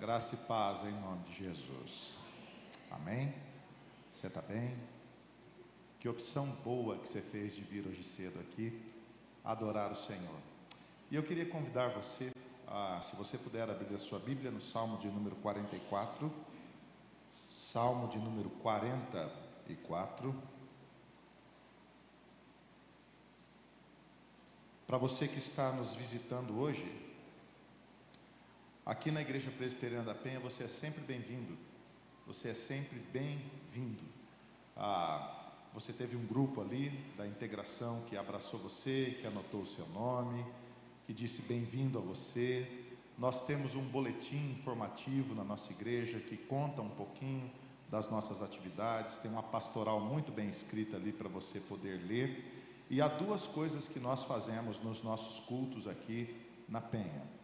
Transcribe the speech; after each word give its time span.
Graça 0.00 0.34
e 0.34 0.38
paz 0.38 0.82
em 0.82 0.98
nome 1.02 1.22
de 1.24 1.44
Jesus. 1.44 2.14
Amém? 2.90 3.34
Você 4.14 4.28
está 4.28 4.40
bem? 4.40 4.74
Que 5.98 6.08
opção 6.08 6.46
boa 6.64 6.96
que 6.96 7.06
você 7.06 7.20
fez 7.20 7.54
de 7.54 7.60
vir 7.60 7.86
hoje 7.86 8.02
cedo 8.02 8.40
aqui 8.40 8.82
adorar 9.44 9.92
o 9.92 9.96
Senhor. 9.96 10.40
E 11.10 11.16
eu 11.16 11.22
queria 11.22 11.44
convidar 11.44 11.88
você, 11.88 12.30
a, 12.66 13.02
se 13.02 13.14
você 13.14 13.36
puder 13.36 13.68
abrir 13.68 13.94
a 13.94 13.98
sua 13.98 14.18
Bíblia 14.18 14.50
no 14.50 14.62
Salmo 14.62 14.96
de 14.96 15.08
número 15.08 15.36
44. 15.36 16.32
Salmo 17.50 18.08
de 18.08 18.18
número 18.18 18.48
44. 18.48 20.34
Para 24.86 24.96
você 24.96 25.28
que 25.28 25.38
está 25.38 25.72
nos 25.72 25.94
visitando 25.94 26.58
hoje, 26.58 27.09
aqui 28.90 29.12
na 29.12 29.20
Igreja 29.20 29.52
Presbiteriana 29.52 30.02
da 30.02 30.16
Penha, 30.16 30.40
você 30.40 30.64
é 30.64 30.68
sempre 30.68 31.00
bem-vindo. 31.02 31.56
Você 32.26 32.48
é 32.48 32.54
sempre 32.54 32.98
bem-vindo. 33.12 34.02
Ah, 34.76 35.52
você 35.72 35.92
teve 35.92 36.16
um 36.16 36.26
grupo 36.26 36.60
ali 36.60 36.90
da 37.16 37.24
integração 37.24 38.02
que 38.08 38.16
abraçou 38.16 38.58
você, 38.58 39.16
que 39.20 39.28
anotou 39.28 39.60
o 39.60 39.66
seu 39.66 39.86
nome, 39.90 40.44
que 41.06 41.12
disse 41.12 41.42
bem-vindo 41.42 41.98
a 41.98 42.00
você. 42.00 42.68
Nós 43.16 43.46
temos 43.46 43.76
um 43.76 43.84
boletim 43.84 44.56
informativo 44.58 45.36
na 45.36 45.44
nossa 45.44 45.70
igreja 45.70 46.18
que 46.18 46.36
conta 46.36 46.82
um 46.82 46.90
pouquinho 46.90 47.48
das 47.88 48.10
nossas 48.10 48.42
atividades, 48.42 49.18
tem 49.18 49.30
uma 49.30 49.42
pastoral 49.42 50.00
muito 50.00 50.32
bem 50.32 50.48
escrita 50.48 50.96
ali 50.96 51.12
para 51.12 51.28
você 51.28 51.60
poder 51.60 51.96
ler. 52.08 52.44
E 52.90 53.00
há 53.00 53.06
duas 53.06 53.46
coisas 53.46 53.86
que 53.86 54.00
nós 54.00 54.24
fazemos 54.24 54.82
nos 54.82 55.00
nossos 55.00 55.38
cultos 55.46 55.86
aqui 55.86 56.36
na 56.68 56.80
Penha. 56.80 57.39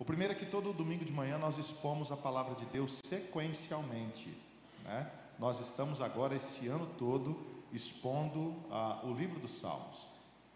O 0.00 0.04
primeiro 0.04 0.32
é 0.32 0.36
que 0.36 0.46
todo 0.46 0.72
domingo 0.72 1.04
de 1.04 1.12
manhã 1.12 1.36
nós 1.36 1.58
expomos 1.58 2.10
a 2.10 2.16
palavra 2.16 2.54
de 2.54 2.64
Deus 2.64 3.00
sequencialmente. 3.04 4.34
Né? 4.82 5.10
Nós 5.38 5.60
estamos 5.60 6.00
agora, 6.00 6.34
esse 6.34 6.68
ano 6.68 6.88
todo, 6.98 7.38
expondo 7.70 8.56
ah, 8.70 9.02
o 9.04 9.12
livro 9.12 9.38
dos 9.38 9.60
Salmos. 9.60 10.08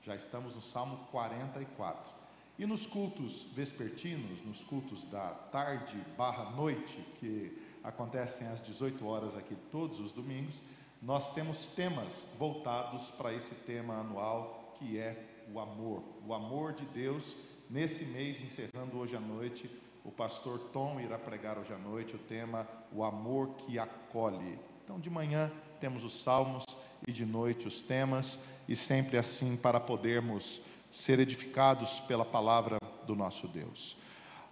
Já 0.03 0.17
estamos 0.17 0.55
no 0.55 0.63
Salmo 0.63 0.97
44. 1.13 2.11
E 2.59 2.65
nos 2.65 2.87
cultos 2.87 3.49
vespertinos, 3.55 4.43
nos 4.47 4.63
cultos 4.63 5.05
da 5.11 5.29
tarde 5.53 5.95
barra 6.17 6.51
noite, 6.53 6.97
que 7.21 7.63
acontecem 7.85 8.49
às 8.49 8.65
18 8.65 9.07
horas 9.07 9.37
aqui 9.37 9.55
todos 9.71 10.01
os 10.01 10.15
domingos, 10.15 10.63
nós 11.03 11.35
temos 11.35 11.67
temas 11.67 12.29
voltados 12.39 13.11
para 13.11 13.35
esse 13.35 13.55
tema 13.57 14.01
anual 14.01 14.75
que 14.79 14.99
é 14.99 15.45
o 15.53 15.61
amor. 15.61 16.03
O 16.27 16.33
amor 16.33 16.73
de 16.73 16.87
Deus. 16.87 17.54
Nesse 17.71 18.05
mês, 18.07 18.43
encerrando 18.43 18.99
hoje 18.99 19.17
à 19.17 19.21
noite, 19.21 19.69
o 20.05 20.11
pastor 20.11 20.59
Tom 20.73 21.01
irá 21.01 21.19
pregar 21.19 21.59
hoje 21.59 21.73
à 21.73 21.79
noite 21.79 22.15
o 22.15 22.19
tema 22.19 22.69
O 22.93 23.03
amor 23.03 23.55
que 23.57 23.79
acolhe. 23.79 24.59
Então, 24.85 25.01
de 25.01 25.09
manhã 25.09 25.51
temos 25.81 26.05
os 26.05 26.23
salmos 26.23 26.65
e 27.09 27.13
de 27.13 27.25
noite 27.25 27.67
os 27.67 27.83
temas, 27.83 28.39
e 28.69 28.77
sempre 28.77 29.17
assim 29.17 29.57
para 29.57 29.81
podermos 29.81 30.61
ser 30.91 31.19
edificados 31.19 32.01
pela 32.01 32.25
palavra 32.25 32.79
do 33.07 33.17
nosso 33.17 33.49
Deus. 33.49 33.97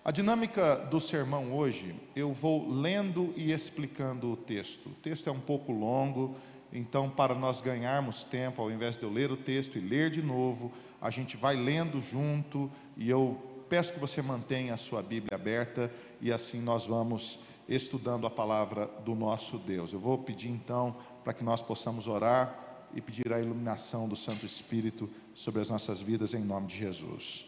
A 0.04 0.10
dinâmica 0.10 0.76
do 0.76 0.98
sermão 0.98 1.52
hoje, 1.52 1.94
eu 2.16 2.32
vou 2.32 2.68
lendo 2.68 3.32
e 3.36 3.52
explicando 3.52 4.32
o 4.32 4.36
texto. 4.36 4.88
O 4.88 4.94
texto 4.94 5.28
é 5.28 5.32
um 5.32 5.40
pouco 5.40 5.70
longo, 5.70 6.34
então, 6.72 7.10
para 7.10 7.34
nós 7.34 7.60
ganharmos 7.60 8.24
tempo, 8.24 8.62
ao 8.62 8.70
invés 8.70 8.96
de 8.96 9.02
eu 9.02 9.12
ler 9.12 9.30
o 9.30 9.36
texto 9.36 9.76
e 9.76 9.80
ler 9.80 10.10
de 10.10 10.22
novo, 10.22 10.72
a 11.02 11.10
gente 11.10 11.36
vai 11.36 11.56
lendo 11.56 12.00
junto 12.00 12.70
e 12.96 13.10
eu 13.10 13.64
peço 13.68 13.92
que 13.92 13.98
você 13.98 14.22
mantenha 14.22 14.74
a 14.74 14.76
sua 14.76 15.02
Bíblia 15.02 15.34
aberta 15.34 15.92
e 16.20 16.32
assim 16.32 16.62
nós 16.62 16.86
vamos 16.86 17.40
estudando 17.68 18.24
a 18.24 18.30
palavra 18.30 18.86
do 19.04 19.12
nosso 19.12 19.58
Deus. 19.58 19.92
Eu 19.92 19.98
vou 19.98 20.16
pedir 20.18 20.48
então 20.48 20.96
para 21.24 21.32
que 21.32 21.42
nós 21.42 21.60
possamos 21.60 22.06
orar 22.06 22.56
e 22.94 23.00
pedir 23.00 23.32
a 23.32 23.40
iluminação 23.40 24.08
do 24.08 24.14
Santo 24.14 24.46
Espírito 24.46 25.10
sobre 25.34 25.60
as 25.60 25.68
nossas 25.68 26.00
vidas 26.00 26.34
em 26.34 26.44
nome 26.44 26.68
de 26.68 26.76
Jesus. 26.76 27.46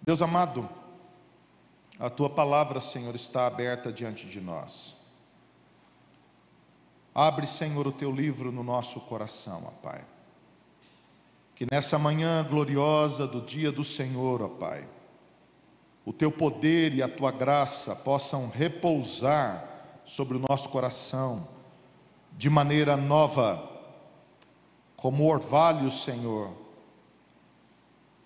Deus 0.00 0.22
amado, 0.22 0.66
a 1.98 2.08
tua 2.08 2.30
palavra, 2.30 2.80
Senhor, 2.80 3.14
está 3.14 3.46
aberta 3.46 3.92
diante 3.92 4.26
de 4.26 4.40
nós. 4.40 4.96
Abre, 7.14 7.46
Senhor, 7.46 7.86
o 7.86 7.92
teu 7.92 8.10
livro 8.10 8.50
no 8.50 8.62
nosso 8.62 9.00
coração, 9.00 9.64
ó 9.66 9.70
Pai. 9.82 10.02
Que 11.60 11.66
nessa 11.70 11.98
manhã 11.98 12.42
gloriosa 12.42 13.26
do 13.26 13.42
dia 13.42 13.70
do 13.70 13.84
Senhor, 13.84 14.40
ó 14.40 14.48
Pai, 14.48 14.88
o 16.06 16.10
teu 16.10 16.32
poder 16.32 16.94
e 16.94 17.02
a 17.02 17.06
tua 17.08 17.30
graça 17.30 17.94
possam 17.94 18.48
repousar 18.48 19.68
sobre 20.06 20.38
o 20.38 20.42
nosso 20.48 20.70
coração 20.70 21.46
de 22.32 22.48
maneira 22.48 22.96
nova, 22.96 23.62
como 24.96 25.30
orvalho, 25.30 25.90
Senhor, 25.90 26.50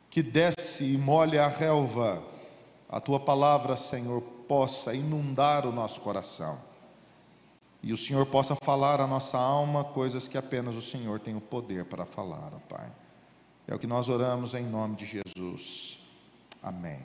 que 0.08 0.22
desce 0.22 0.94
e 0.94 0.96
molha 0.96 1.44
a 1.44 1.48
relva 1.48 2.22
a 2.88 3.00
tua 3.00 3.18
palavra, 3.18 3.76
Senhor, 3.76 4.20
possa 4.46 4.94
inundar 4.94 5.66
o 5.66 5.72
nosso 5.72 6.00
coração. 6.02 6.60
E 7.82 7.92
o 7.92 7.96
Senhor 7.96 8.26
possa 8.26 8.54
falar 8.54 9.00
à 9.00 9.08
nossa 9.08 9.36
alma 9.36 9.82
coisas 9.82 10.28
que 10.28 10.38
apenas 10.38 10.76
o 10.76 10.80
Senhor 10.80 11.18
tem 11.18 11.34
o 11.34 11.40
poder 11.40 11.84
para 11.86 12.06
falar, 12.06 12.52
ó 12.54 12.60
Pai. 12.72 13.03
É 13.66 13.74
o 13.74 13.78
que 13.78 13.86
nós 13.86 14.08
oramos 14.08 14.52
em 14.52 14.64
nome 14.64 14.96
de 14.96 15.06
Jesus. 15.06 15.98
Amém. 16.62 17.00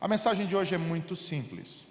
A 0.00 0.08
mensagem 0.08 0.46
de 0.46 0.56
hoje 0.56 0.74
é 0.74 0.78
muito 0.78 1.14
simples. 1.14 1.86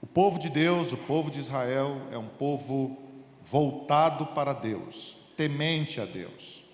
O 0.00 0.06
povo 0.06 0.38
de 0.38 0.48
Deus, 0.48 0.92
o 0.92 0.96
povo 0.96 1.30
de 1.30 1.40
Israel, 1.40 2.00
é 2.10 2.16
um 2.16 2.28
povo 2.28 2.96
voltado 3.44 4.26
para 4.26 4.52
Deus, 4.52 5.16
temente 5.36 6.00
a 6.00 6.04
Deus. 6.04 6.64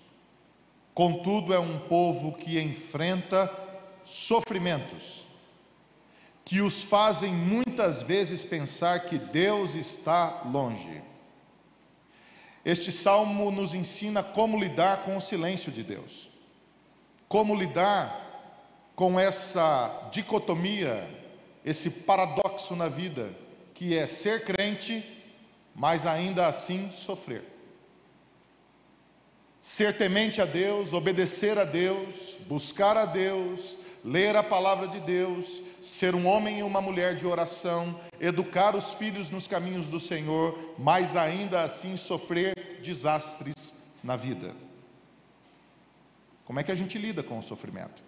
Contudo, 0.93 1.53
é 1.53 1.59
um 1.59 1.79
povo 1.79 2.33
que 2.33 2.59
enfrenta 2.59 3.51
sofrimentos, 4.05 5.23
que 6.45 6.61
os 6.61 6.83
fazem 6.83 7.33
muitas 7.33 8.01
vezes 8.01 8.43
pensar 8.43 9.01
que 9.01 9.17
Deus 9.17 9.75
está 9.75 10.43
longe. 10.45 11.01
Este 12.65 12.91
salmo 12.91 13.51
nos 13.51 13.73
ensina 13.73 14.23
como 14.23 14.59
lidar 14.59 15.03
com 15.03 15.17
o 15.17 15.21
silêncio 15.21 15.71
de 15.71 15.83
Deus, 15.83 16.29
como 17.27 17.55
lidar 17.55 18.23
com 18.95 19.19
essa 19.19 20.09
dicotomia, 20.11 21.07
esse 21.65 21.89
paradoxo 22.05 22.75
na 22.75 22.87
vida, 22.87 23.29
que 23.73 23.97
é 23.97 24.05
ser 24.05 24.45
crente, 24.45 25.03
mas 25.75 26.05
ainda 26.05 26.47
assim 26.47 26.89
sofrer. 26.91 27.43
Ser 29.61 29.97
temente 29.97 30.41
a 30.41 30.45
Deus, 30.45 30.93
obedecer 30.93 31.57
a 31.57 31.63
Deus, 31.63 32.37
buscar 32.47 32.95
a 32.97 33.05
Deus, 33.05 33.77
ler 34.03 34.35
a 34.35 34.43
palavra 34.43 34.87
de 34.87 34.99
Deus, 34.99 35.61
ser 35.81 36.15
um 36.15 36.27
homem 36.27 36.59
e 36.59 36.63
uma 36.63 36.81
mulher 36.81 37.15
de 37.15 37.25
oração, 37.25 37.99
educar 38.19 38.75
os 38.75 38.93
filhos 38.93 39.29
nos 39.29 39.47
caminhos 39.47 39.87
do 39.87 39.99
Senhor, 39.99 40.75
mas 40.77 41.15
ainda 41.15 41.63
assim 41.63 41.95
sofrer 41.95 42.79
desastres 42.81 43.83
na 44.03 44.15
vida. 44.15 44.53
Como 46.45 46.59
é 46.59 46.63
que 46.63 46.71
a 46.71 46.75
gente 46.75 46.97
lida 46.97 47.23
com 47.23 47.39
o 47.39 47.43
sofrimento? 47.43 48.03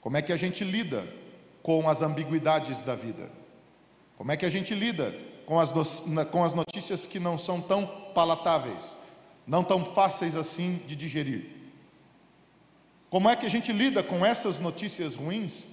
Como 0.00 0.16
é 0.16 0.22
que 0.22 0.32
a 0.32 0.36
gente 0.36 0.64
lida 0.64 1.06
com 1.62 1.88
as 1.88 2.02
ambiguidades 2.02 2.82
da 2.82 2.94
vida? 2.94 3.30
Como 4.16 4.30
é 4.30 4.36
que 4.36 4.46
a 4.46 4.50
gente 4.50 4.74
lida 4.74 5.14
com 5.44 5.58
as, 5.58 5.70
com 6.30 6.44
as 6.44 6.54
notícias 6.54 7.06
que 7.06 7.18
não 7.18 7.36
são 7.36 7.60
tão 7.60 7.86
palatáveis? 8.14 9.02
não 9.46 9.64
tão 9.64 9.84
fáceis 9.84 10.36
assim 10.36 10.80
de 10.86 10.94
digerir. 10.94 11.46
Como 13.12 13.28
é 13.28 13.36
que 13.36 13.44
a 13.44 13.50
gente 13.50 13.74
lida 13.74 14.02
com 14.02 14.24
essas 14.24 14.58
notícias 14.58 15.16
ruins, 15.16 15.66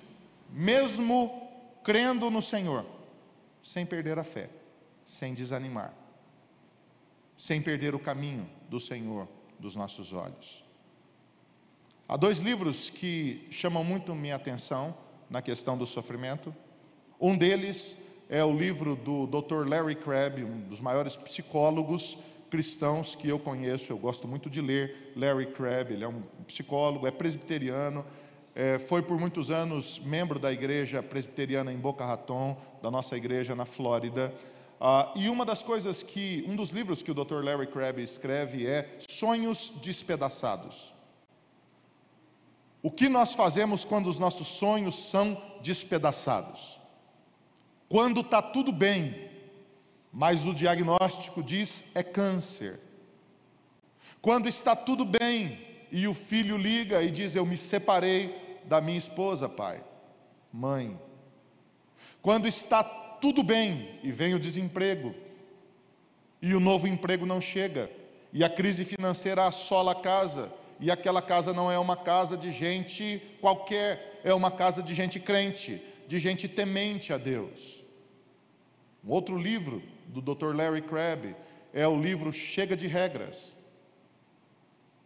mesmo 0.49 1.49
crendo 1.81 2.29
no 2.29 2.41
Senhor, 2.41 2.85
sem 3.63 3.85
perder 3.85 4.19
a 4.19 4.25
fé, 4.25 4.49
sem 5.05 5.33
desanimar, 5.33 5.93
sem 7.37 7.61
perder 7.61 7.95
o 7.95 7.99
caminho 7.99 8.45
do 8.67 8.77
Senhor 8.77 9.25
dos 9.57 9.73
nossos 9.73 10.11
olhos? 10.11 10.65
Há 12.09 12.17
dois 12.17 12.39
livros 12.39 12.89
que 12.89 13.47
chamam 13.49 13.85
muito 13.85 14.13
minha 14.13 14.35
atenção 14.35 14.93
na 15.29 15.41
questão 15.41 15.77
do 15.77 15.85
sofrimento. 15.85 16.53
Um 17.21 17.37
deles 17.37 17.97
é 18.29 18.43
o 18.43 18.51
livro 18.51 18.97
do 18.97 19.25
Dr. 19.25 19.65
Larry 19.65 19.95
Crabb, 19.95 20.43
um 20.43 20.59
dos 20.67 20.81
maiores 20.81 21.15
psicólogos 21.15 22.17
cristãos 22.49 23.15
que 23.15 23.27
eu 23.27 23.39
conheço, 23.39 23.91
eu 23.91 23.97
gosto 23.97 24.27
muito 24.27 24.49
de 24.49 24.61
ler, 24.61 25.13
Larry 25.15 25.47
Crabb, 25.47 25.93
ele 25.93 26.03
é 26.03 26.07
um 26.07 26.21
psicólogo, 26.47 27.07
é 27.07 27.11
presbiteriano, 27.11 28.05
é, 28.55 28.79
foi 28.79 29.01
por 29.01 29.19
muitos 29.19 29.51
anos 29.51 29.99
membro 29.99 30.39
da 30.39 30.51
igreja 30.51 31.01
presbiteriana 31.01 31.71
em 31.71 31.77
Boca 31.77 32.05
Raton, 32.05 32.57
da 32.81 32.89
nossa 32.91 33.15
igreja 33.15 33.55
na 33.55 33.65
Flórida. 33.65 34.33
Ah, 34.81 35.13
e 35.15 35.29
uma 35.29 35.45
das 35.45 35.61
coisas 35.61 36.01
que, 36.01 36.43
um 36.47 36.55
dos 36.55 36.71
livros 36.71 37.03
que 37.03 37.11
o 37.11 37.13
Dr. 37.13 37.43
Larry 37.43 37.67
Crabb 37.67 38.01
escreve 38.01 38.65
é 38.65 38.97
Sonhos 39.09 39.71
Despedaçados. 39.81 40.93
O 42.81 42.89
que 42.89 43.09
nós 43.09 43.33
fazemos 43.33 43.83
quando 43.83 44.07
os 44.07 44.19
nossos 44.19 44.47
sonhos 44.47 45.09
são 45.09 45.41
despedaçados? 45.61 46.79
Quando 47.89 48.21
está 48.21 48.41
tudo 48.41 48.71
bem, 48.71 49.28
mas 50.11 50.45
o 50.45 50.53
diagnóstico 50.53 51.43
diz 51.43 51.85
é 51.93 52.03
câncer. 52.03 52.79
Quando 54.21 54.49
está 54.49 54.75
tudo 54.75 55.05
bem 55.05 55.59
e 55.91 56.07
o 56.07 56.13
filho 56.13 56.57
liga 56.57 57.01
e 57.01 57.11
diz: 57.11 57.35
Eu 57.35 57.45
me 57.45 57.55
separei 57.55 58.59
da 58.65 58.81
minha 58.81 58.97
esposa, 58.97 59.47
pai, 59.47 59.83
mãe. 60.51 60.99
Quando 62.21 62.47
está 62.47 62.83
tudo 62.83 63.43
bem 63.43 63.99
e 64.03 64.11
vem 64.11 64.33
o 64.33 64.39
desemprego, 64.39 65.15
e 66.41 66.53
o 66.53 66.59
novo 66.59 66.87
emprego 66.87 67.25
não 67.25 67.39
chega, 67.39 67.89
e 68.31 68.43
a 68.43 68.49
crise 68.49 68.83
financeira 68.83 69.45
assola 69.45 69.93
a 69.93 69.95
casa, 69.95 70.51
e 70.79 70.89
aquela 70.89 71.21
casa 71.21 71.53
não 71.53 71.71
é 71.71 71.77
uma 71.77 71.97
casa 71.97 72.37
de 72.37 72.51
gente 72.51 73.21
qualquer, 73.41 74.21
é 74.23 74.33
uma 74.33 74.51
casa 74.51 74.81
de 74.81 74.93
gente 74.93 75.19
crente, 75.19 75.81
de 76.07 76.17
gente 76.17 76.47
temente 76.47 77.11
a 77.11 77.17
Deus. 77.17 77.83
Um 79.03 79.11
outro 79.11 79.37
livro 79.37 79.81
do 80.09 80.21
Dr. 80.21 80.53
Larry 80.53 80.81
Crabb 80.81 81.35
é 81.73 81.87
o 81.87 81.99
livro 81.99 82.33
Chega 82.33 82.75
de 82.75 82.87
Regras. 82.87 83.55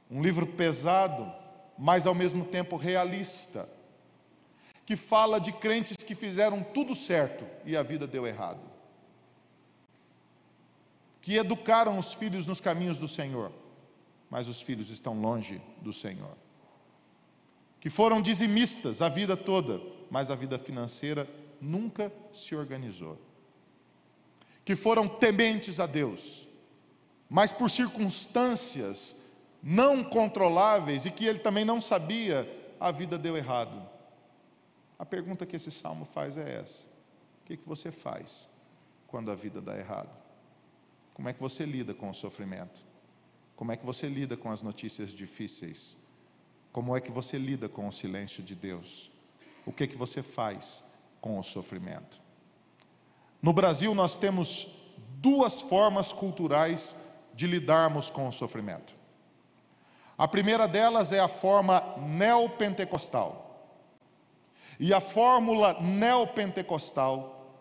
Um 0.09 0.21
livro 0.21 0.47
pesado, 0.47 1.31
mas 1.77 2.07
ao 2.07 2.15
mesmo 2.15 2.45
tempo 2.45 2.75
realista, 2.75 3.69
que 4.85 4.95
fala 4.95 5.39
de 5.39 5.51
crentes 5.51 5.97
que 5.97 6.15
fizeram 6.15 6.63
tudo 6.63 6.95
certo 6.95 7.45
e 7.63 7.77
a 7.77 7.83
vida 7.83 8.07
deu 8.07 8.25
errado. 8.25 8.61
Que 11.21 11.37
educaram 11.37 11.99
os 11.99 12.13
filhos 12.13 12.47
nos 12.47 12.59
caminhos 12.59 12.97
do 12.97 13.07
Senhor 13.07 13.51
mas 14.33 14.47
os 14.47 14.59
filhos 14.59 14.89
estão 14.89 15.21
longe 15.21 15.61
do 15.79 15.93
Senhor. 15.93 16.35
Que 17.79 17.87
foram 17.87 18.19
dizimistas 18.19 18.99
a 18.99 19.07
vida 19.07 19.37
toda, 19.37 19.79
mas 20.09 20.31
a 20.31 20.35
vida 20.35 20.57
financeira 20.57 21.29
nunca 21.61 22.11
se 22.33 22.55
organizou. 22.55 23.15
Que 24.65 24.75
foram 24.75 25.07
tementes 25.07 25.79
a 25.79 25.85
Deus, 25.85 26.47
mas 27.29 27.51
por 27.51 27.69
circunstâncias 27.69 29.15
não 29.61 30.03
controláveis 30.03 31.05
e 31.05 31.11
que 31.11 31.25
ele 31.25 31.39
também 31.39 31.65
não 31.65 31.79
sabia, 31.79 32.49
a 32.79 32.91
vida 32.91 33.17
deu 33.17 33.37
errado. 33.37 33.89
A 34.99 35.05
pergunta 35.05 35.45
que 35.45 35.55
esse 35.55 35.71
salmo 35.71 36.05
faz 36.05 36.37
é 36.37 36.59
essa: 36.59 36.85
o 37.41 37.45
que, 37.45 37.57
que 37.57 37.67
você 37.67 37.91
faz 37.91 38.47
quando 39.07 39.31
a 39.31 39.35
vida 39.35 39.61
dá 39.61 39.77
errado? 39.77 40.09
Como 41.13 41.29
é 41.29 41.33
que 41.33 41.41
você 41.41 41.65
lida 41.65 41.93
com 41.93 42.09
o 42.09 42.13
sofrimento? 42.13 42.81
Como 43.55 43.71
é 43.71 43.77
que 43.77 43.85
você 43.85 44.07
lida 44.07 44.35
com 44.35 44.51
as 44.51 44.61
notícias 44.61 45.11
difíceis? 45.11 45.95
Como 46.71 46.95
é 46.97 46.99
que 46.99 47.11
você 47.11 47.37
lida 47.37 47.69
com 47.69 47.87
o 47.87 47.91
silêncio 47.91 48.41
de 48.41 48.55
Deus? 48.55 49.11
O 49.65 49.71
que 49.71 49.87
que 49.87 49.95
você 49.95 50.23
faz 50.23 50.83
com 51.21 51.37
o 51.37 51.43
sofrimento? 51.43 52.22
No 53.43 53.51
Brasil 53.51 53.93
nós 53.93 54.15
temos 54.15 54.69
duas 55.17 55.59
formas 55.59 56.13
culturais 56.13 56.95
de 57.33 57.45
lidarmos 57.45 58.09
com 58.09 58.29
o 58.29 58.31
sofrimento. 58.31 58.95
A 60.17 60.25
primeira 60.29 60.65
delas 60.65 61.11
é 61.11 61.19
a 61.19 61.27
forma 61.27 61.83
neopentecostal. 61.97 63.67
E 64.79 64.93
a 64.93 65.01
fórmula 65.01 65.77
neopentecostal, 65.81 67.57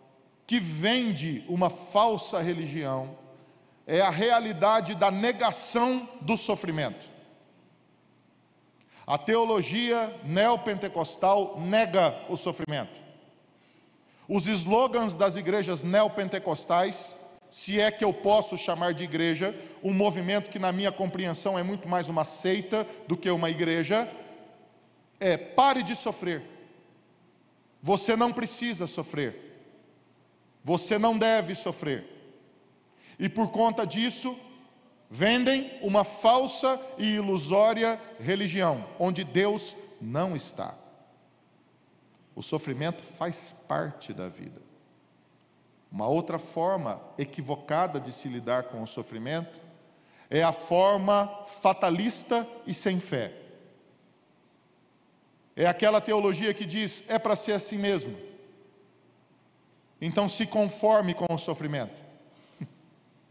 que 0.46 0.60
vende 0.60 1.44
uma 1.48 1.68
falsa 1.68 2.40
religião, 2.40 3.18
é 3.84 4.00
a 4.00 4.10
realidade 4.10 4.94
da 4.94 5.10
negação 5.10 6.08
do 6.20 6.36
sofrimento. 6.36 7.10
A 9.04 9.18
teologia 9.18 10.16
neopentecostal 10.22 11.58
nega 11.58 12.24
o 12.28 12.36
sofrimento. 12.36 13.01
Os 14.34 14.46
slogans 14.46 15.16
das 15.16 15.36
igrejas 15.36 15.84
neopentecostais, 15.84 17.16
se 17.50 17.78
é 17.80 17.90
que 17.90 18.04
eu 18.04 18.14
posso 18.14 18.56
chamar 18.56 18.94
de 18.94 19.04
igreja, 19.04 19.54
um 19.82 19.92
movimento 19.92 20.50
que, 20.50 20.58
na 20.58 20.72
minha 20.72 20.90
compreensão, 20.90 21.58
é 21.58 21.62
muito 21.62 21.86
mais 21.88 22.08
uma 22.08 22.24
seita 22.24 22.86
do 23.06 23.16
que 23.16 23.30
uma 23.30 23.50
igreja, 23.50 24.10
é 25.20 25.36
pare 25.36 25.82
de 25.82 25.94
sofrer. 25.94 26.42
Você 27.82 28.16
não 28.16 28.32
precisa 28.32 28.86
sofrer. 28.86 29.36
Você 30.64 30.98
não 30.98 31.18
deve 31.18 31.54
sofrer 31.54 32.12
e 33.22 33.28
por 33.28 33.52
conta 33.52 33.86
disso, 33.86 34.36
vendem 35.08 35.70
uma 35.80 36.02
falsa 36.02 36.80
e 36.98 37.14
ilusória 37.14 38.00
religião, 38.18 38.84
onde 38.98 39.22
Deus 39.22 39.76
não 40.00 40.34
está. 40.34 40.74
O 42.34 42.42
sofrimento 42.42 43.02
faz 43.02 43.52
parte 43.68 44.12
da 44.12 44.28
vida. 44.28 44.60
Uma 45.90 46.08
outra 46.08 46.38
forma 46.38 47.00
equivocada 47.18 48.00
de 48.00 48.10
se 48.10 48.28
lidar 48.28 48.64
com 48.64 48.82
o 48.82 48.86
sofrimento 48.86 49.60
é 50.30 50.42
a 50.42 50.52
forma 50.52 51.26
fatalista 51.46 52.48
e 52.66 52.72
sem 52.72 52.98
fé. 52.98 53.34
É 55.54 55.66
aquela 55.66 56.00
teologia 56.00 56.54
que 56.54 56.64
diz: 56.64 57.04
é 57.10 57.18
para 57.18 57.36
ser 57.36 57.52
assim 57.52 57.76
mesmo. 57.76 58.16
Então 60.00 60.28
se 60.28 60.46
conforme 60.46 61.12
com 61.12 61.26
o 61.32 61.38
sofrimento. 61.38 62.04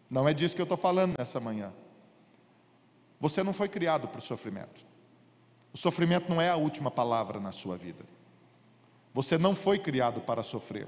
Não 0.09 0.29
é 0.29 0.33
disso 0.33 0.55
que 0.55 0.61
eu 0.61 0.65
estou 0.65 0.77
falando 0.77 1.15
nessa 1.17 1.39
manhã. 1.39 1.73
Você 3.19 3.43
não 3.43 3.53
foi 3.53 3.69
criado 3.69 4.07
para 4.07 4.17
o 4.17 4.21
sofrimento. 4.21 4.83
O 5.71 5.77
sofrimento 5.77 6.27
não 6.27 6.41
é 6.41 6.49
a 6.49 6.55
última 6.55 6.89
palavra 6.89 7.39
na 7.39 7.51
sua 7.51 7.77
vida. 7.77 8.03
Você 9.13 9.37
não 9.37 9.55
foi 9.55 9.77
criado 9.77 10.21
para 10.21 10.43
sofrer. 10.43 10.87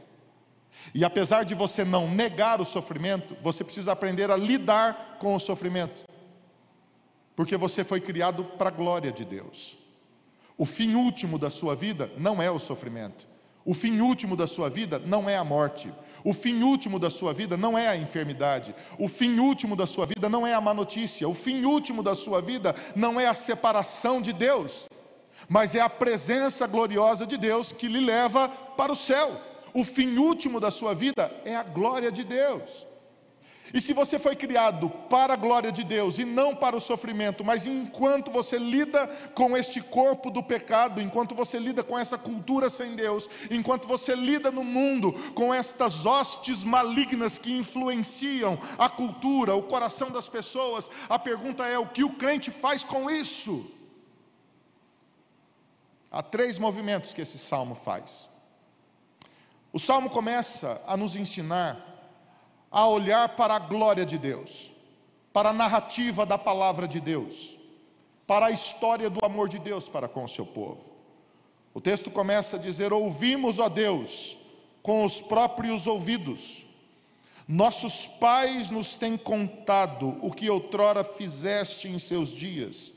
E 0.93 1.03
apesar 1.03 1.43
de 1.43 1.53
você 1.53 1.83
não 1.83 2.09
negar 2.09 2.59
o 2.59 2.65
sofrimento, 2.65 3.37
você 3.41 3.63
precisa 3.63 3.91
aprender 3.91 4.31
a 4.31 4.35
lidar 4.35 5.17
com 5.19 5.35
o 5.35 5.39
sofrimento. 5.39 6.01
Porque 7.35 7.57
você 7.57 7.83
foi 7.83 7.99
criado 7.99 8.43
para 8.43 8.69
a 8.69 8.71
glória 8.71 9.11
de 9.11 9.25
Deus. 9.25 9.77
O 10.57 10.65
fim 10.65 10.93
último 10.93 11.37
da 11.37 11.49
sua 11.49 11.75
vida 11.75 12.11
não 12.17 12.41
é 12.41 12.49
o 12.51 12.59
sofrimento. 12.59 13.27
O 13.65 13.73
fim 13.73 13.99
último 14.01 14.35
da 14.35 14.45
sua 14.45 14.69
vida 14.69 14.99
não 14.99 15.29
é 15.29 15.37
a 15.37 15.43
morte. 15.43 15.91
O 16.23 16.33
fim 16.33 16.61
último 16.61 16.99
da 16.99 17.09
sua 17.09 17.33
vida 17.33 17.57
não 17.57 17.77
é 17.77 17.87
a 17.87 17.97
enfermidade. 17.97 18.75
O 18.99 19.07
fim 19.07 19.39
último 19.39 19.75
da 19.75 19.87
sua 19.87 20.05
vida 20.05 20.29
não 20.29 20.45
é 20.45 20.53
a 20.53 20.61
má 20.61 20.73
notícia. 20.73 21.27
O 21.27 21.33
fim 21.33 21.63
último 21.63 22.03
da 22.03 22.13
sua 22.13 22.41
vida 22.41 22.75
não 22.95 23.19
é 23.19 23.25
a 23.25 23.33
separação 23.33 24.21
de 24.21 24.31
Deus, 24.31 24.87
mas 25.49 25.75
é 25.75 25.81
a 25.81 25.89
presença 25.89 26.67
gloriosa 26.67 27.25
de 27.25 27.37
Deus 27.37 27.71
que 27.71 27.87
lhe 27.87 27.99
leva 27.99 28.47
para 28.49 28.91
o 28.91 28.95
céu. 28.95 29.39
O 29.73 29.83
fim 29.83 30.17
último 30.17 30.59
da 30.59 30.69
sua 30.69 30.93
vida 30.93 31.31
é 31.43 31.55
a 31.55 31.63
glória 31.63 32.11
de 32.11 32.23
Deus. 32.23 32.85
E 33.73 33.81
se 33.81 33.91
você 33.91 34.19
foi 34.19 34.35
criado 34.35 34.87
para 35.09 35.33
a 35.33 35.37
glória 35.37 35.71
de 35.71 35.83
Deus 35.83 36.19
e 36.19 36.25
não 36.25 36.55
para 36.55 36.75
o 36.75 36.79
sofrimento, 36.79 37.43
mas 37.43 37.65
enquanto 37.65 38.31
você 38.31 38.59
lida 38.59 39.07
com 39.33 39.57
este 39.57 39.81
corpo 39.81 40.29
do 40.29 40.43
pecado, 40.43 41.01
enquanto 41.01 41.33
você 41.33 41.57
lida 41.57 41.83
com 41.83 41.97
essa 41.97 42.15
cultura 42.15 42.69
sem 42.69 42.95
Deus, 42.95 43.27
enquanto 43.49 43.87
você 43.87 44.13
lida 44.15 44.51
no 44.51 44.63
mundo 44.63 45.11
com 45.33 45.51
estas 45.51 46.05
hostes 46.05 46.63
malignas 46.63 47.39
que 47.39 47.51
influenciam 47.51 48.59
a 48.77 48.87
cultura, 48.87 49.55
o 49.55 49.63
coração 49.63 50.11
das 50.11 50.29
pessoas, 50.29 50.87
a 51.09 51.17
pergunta 51.17 51.65
é: 51.65 51.79
o 51.79 51.87
que 51.87 52.03
o 52.03 52.13
crente 52.13 52.51
faz 52.51 52.83
com 52.83 53.09
isso? 53.09 53.72
Há 56.13 56.21
três 56.21 56.59
movimentos 56.59 57.11
que 57.11 57.21
esse 57.21 57.39
salmo 57.39 57.73
faz. 57.73 58.29
O 59.73 59.79
salmo 59.79 60.11
começa 60.11 60.79
a 60.85 60.95
nos 60.95 61.15
ensinar 61.15 61.75
a 62.69 62.87
olhar 62.87 63.29
para 63.29 63.55
a 63.55 63.59
glória 63.59 64.05
de 64.05 64.19
Deus, 64.19 64.71
para 65.33 65.49
a 65.49 65.53
narrativa 65.53 66.23
da 66.23 66.37
palavra 66.37 66.87
de 66.87 66.99
Deus, 66.99 67.57
para 68.27 68.45
a 68.45 68.51
história 68.51 69.09
do 69.09 69.25
amor 69.25 69.49
de 69.49 69.57
Deus 69.57 69.89
para 69.89 70.07
com 70.07 70.23
o 70.23 70.29
seu 70.29 70.45
povo. 70.45 70.85
O 71.73 71.81
texto 71.81 72.11
começa 72.11 72.57
a 72.57 72.59
dizer: 72.59 72.93
Ouvimos, 72.93 73.57
ó 73.57 73.67
Deus, 73.67 74.37
com 74.83 75.03
os 75.03 75.19
próprios 75.19 75.87
ouvidos. 75.87 76.63
Nossos 77.47 78.05
pais 78.05 78.69
nos 78.69 78.93
têm 78.93 79.17
contado 79.17 80.19
o 80.21 80.31
que 80.31 80.47
outrora 80.47 81.03
fizeste 81.03 81.87
em 81.87 81.97
seus 81.97 82.29
dias, 82.29 82.93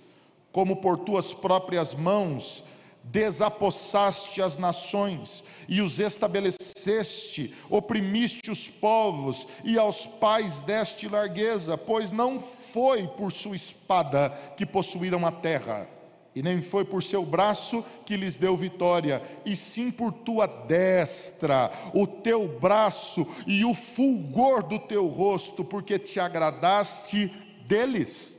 como 0.52 0.76
por 0.76 0.98
tuas 0.98 1.32
próprias 1.32 1.94
mãos 1.94 2.62
desapossaste 3.10 4.42
as 4.42 4.58
nações 4.58 5.42
e 5.68 5.80
os 5.80 5.98
estabeleceste, 5.98 7.54
oprimiste 7.70 8.50
os 8.50 8.68
povos 8.68 9.46
e 9.64 9.78
aos 9.78 10.06
pais 10.06 10.62
deste 10.62 11.08
largueza, 11.08 11.76
pois 11.76 12.12
não 12.12 12.40
foi 12.40 13.06
por 13.06 13.32
sua 13.32 13.56
espada 13.56 14.30
que 14.56 14.66
possuíram 14.66 15.26
a 15.26 15.32
terra, 15.32 15.88
e 16.34 16.42
nem 16.42 16.60
foi 16.60 16.84
por 16.84 17.02
seu 17.02 17.24
braço 17.24 17.82
que 18.04 18.16
lhes 18.16 18.36
deu 18.36 18.56
vitória, 18.56 19.22
e 19.44 19.56
sim 19.56 19.90
por 19.90 20.12
tua 20.12 20.46
destra, 20.46 21.72
o 21.94 22.06
teu 22.06 22.46
braço 22.46 23.26
e 23.46 23.64
o 23.64 23.74
fulgor 23.74 24.62
do 24.62 24.78
teu 24.78 25.06
rosto, 25.06 25.64
porque 25.64 25.98
te 25.98 26.20
agradaste 26.20 27.32
deles. 27.66 28.35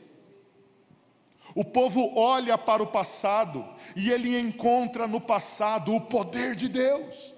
O 1.58 1.66
povo 1.66 2.14
olha 2.16 2.56
para 2.56 2.84
o 2.84 2.86
passado 2.86 3.66
e 3.96 4.12
ele 4.12 4.40
encontra 4.40 5.08
no 5.08 5.20
passado 5.20 5.92
o 5.92 6.02
poder 6.02 6.56
de 6.56 6.70
Deus. 6.70 7.34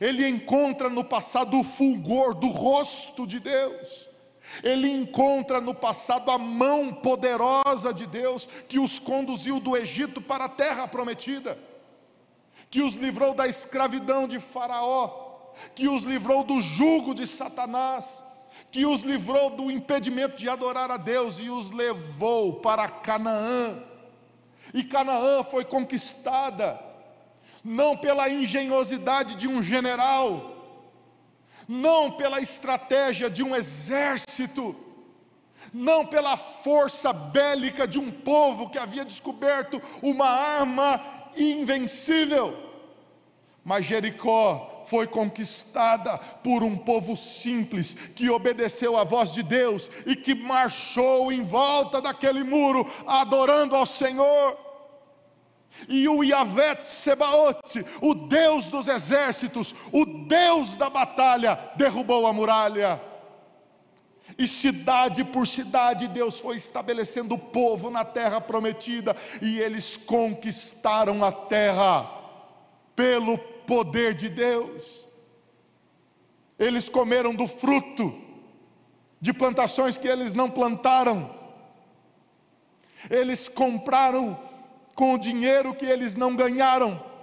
Ele 0.00 0.26
encontra 0.26 0.88
no 0.88 1.04
passado 1.04 1.60
o 1.60 1.62
fulgor 1.62 2.32
do 2.32 2.46
rosto 2.46 3.26
de 3.26 3.38
Deus. 3.38 4.08
Ele 4.62 4.90
encontra 4.90 5.60
no 5.60 5.74
passado 5.74 6.30
a 6.30 6.38
mão 6.38 6.94
poderosa 6.94 7.92
de 7.92 8.06
Deus 8.06 8.48
que 8.66 8.78
os 8.78 8.98
conduziu 8.98 9.60
do 9.60 9.76
Egito 9.76 10.22
para 10.22 10.46
a 10.46 10.48
terra 10.48 10.88
prometida, 10.88 11.58
que 12.70 12.80
os 12.80 12.94
livrou 12.94 13.34
da 13.34 13.46
escravidão 13.46 14.26
de 14.26 14.40
Faraó, 14.40 15.52
que 15.74 15.88
os 15.88 16.04
livrou 16.04 16.42
do 16.42 16.58
jugo 16.58 17.14
de 17.14 17.26
Satanás, 17.26 18.24
que 18.70 18.84
os 18.84 19.02
livrou 19.02 19.50
do 19.50 19.70
impedimento 19.70 20.36
de 20.36 20.48
adorar 20.48 20.90
a 20.90 20.96
Deus 20.96 21.38
e 21.38 21.48
os 21.48 21.70
levou 21.70 22.54
para 22.54 22.88
Canaã. 22.88 23.82
E 24.72 24.82
Canaã 24.82 25.44
foi 25.44 25.64
conquistada 25.64 26.80
não 27.64 27.96
pela 27.96 28.28
engenhosidade 28.28 29.36
de 29.36 29.48
um 29.48 29.62
general, 29.62 30.54
não 31.66 32.10
pela 32.10 32.40
estratégia 32.40 33.30
de 33.30 33.42
um 33.42 33.56
exército, 33.56 34.76
não 35.72 36.04
pela 36.04 36.36
força 36.36 37.12
bélica 37.12 37.86
de 37.86 37.98
um 37.98 38.10
povo 38.10 38.68
que 38.68 38.78
havia 38.78 39.04
descoberto 39.04 39.80
uma 40.02 40.28
arma 40.28 41.00
invencível, 41.36 42.54
mas 43.64 43.86
Jericó 43.86 44.73
foi 44.86 45.06
conquistada 45.06 46.18
por 46.42 46.62
um 46.62 46.76
povo 46.76 47.16
simples 47.16 47.94
que 48.14 48.30
obedeceu 48.30 48.96
à 48.96 49.04
voz 49.04 49.32
de 49.32 49.42
Deus 49.42 49.90
e 50.06 50.14
que 50.16 50.34
marchou 50.34 51.32
em 51.32 51.42
volta 51.42 52.00
daquele 52.00 52.44
muro, 52.44 52.90
adorando 53.06 53.74
ao 53.74 53.86
Senhor. 53.86 54.58
E 55.88 56.08
o 56.08 56.22
Yavet 56.22 56.84
Sebaot, 56.84 57.84
o 58.00 58.14
Deus 58.14 58.68
dos 58.68 58.86
exércitos, 58.88 59.74
o 59.92 60.04
Deus 60.04 60.74
da 60.74 60.88
batalha, 60.88 61.58
derrubou 61.76 62.26
a 62.26 62.32
muralha. 62.32 63.00
E 64.38 64.46
cidade 64.48 65.22
por 65.22 65.46
cidade, 65.46 66.08
Deus 66.08 66.38
foi 66.38 66.56
estabelecendo 66.56 67.34
o 67.34 67.38
povo 67.38 67.90
na 67.90 68.04
terra 68.04 68.40
prometida, 68.40 69.14
e 69.42 69.58
eles 69.60 69.96
conquistaram 69.96 71.22
a 71.22 71.30
terra 71.30 72.10
pelo 72.96 73.36
poder 73.66 74.14
de 74.14 74.28
Deus. 74.28 75.06
Eles 76.58 76.88
comeram 76.88 77.34
do 77.34 77.46
fruto 77.46 78.14
de 79.20 79.32
plantações 79.32 79.96
que 79.96 80.06
eles 80.06 80.34
não 80.34 80.50
plantaram, 80.50 81.34
eles 83.10 83.48
compraram 83.48 84.38
com 84.94 85.14
o 85.14 85.18
dinheiro 85.18 85.74
que 85.74 85.86
eles 85.86 86.16
não 86.16 86.34
ganharam. 86.34 87.14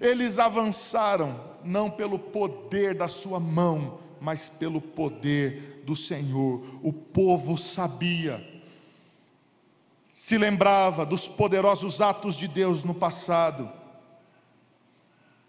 Eles 0.00 0.38
avançaram, 0.38 1.40
não 1.64 1.90
pelo 1.90 2.18
poder 2.18 2.94
da 2.94 3.08
sua 3.08 3.40
mão, 3.40 4.00
mas 4.20 4.48
pelo 4.48 4.80
poder 4.80 5.82
do 5.84 5.94
Senhor. 5.94 6.62
O 6.82 6.92
povo 6.92 7.56
sabia, 7.56 8.44
se 10.12 10.36
lembrava 10.36 11.06
dos 11.06 11.28
poderosos 11.28 12.00
atos 12.00 12.36
de 12.36 12.48
Deus 12.48 12.82
no 12.82 12.94
passado. 12.94 13.70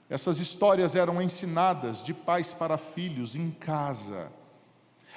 Essas 0.09 0.39
histórias 0.39 0.95
eram 0.95 1.21
ensinadas 1.21 2.01
de 2.01 2.13
pais 2.13 2.53
para 2.53 2.77
filhos 2.77 3.35
em 3.35 3.51
casa. 3.51 4.31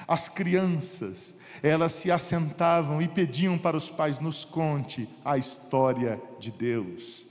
As 0.08 0.28
crianças, 0.28 1.36
elas 1.62 1.92
se 1.92 2.10
assentavam 2.10 3.00
e 3.00 3.06
pediam 3.06 3.56
para 3.56 3.76
os 3.76 3.90
pais: 3.90 4.18
nos 4.18 4.44
conte 4.44 5.08
a 5.24 5.38
história 5.38 6.20
de 6.38 6.50
Deus. 6.50 7.30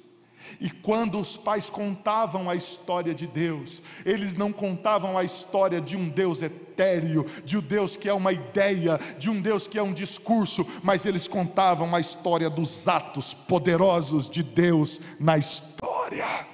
E 0.60 0.70
quando 0.70 1.20
os 1.20 1.38
pais 1.38 1.70
contavam 1.70 2.50
a 2.50 2.56
história 2.56 3.14
de 3.14 3.28
Deus, 3.28 3.82
eles 4.06 4.36
não 4.36 4.52
contavam 4.52 5.18
a 5.18 5.24
história 5.24 5.80
de 5.80 5.96
um 5.96 6.10
Deus 6.10 6.42
etéreo, 6.42 7.26
de 7.44 7.58
um 7.58 7.62
Deus 7.62 7.96
que 7.96 8.10
é 8.10 8.14
uma 8.14 8.32
ideia, 8.32 9.00
de 9.20 9.30
um 9.30 9.42
Deus 9.42 9.68
que 9.68 9.78
é 9.78 9.84
um 9.84 9.94
discurso, 9.94 10.66
mas 10.82 11.06
eles 11.06 11.28
contavam 11.28 11.94
a 11.94 12.00
história 12.00 12.50
dos 12.50 12.88
atos 12.88 13.34
poderosos 13.34 14.30
de 14.30 14.42
Deus 14.42 15.00
na 15.20 15.38
história. 15.38 16.48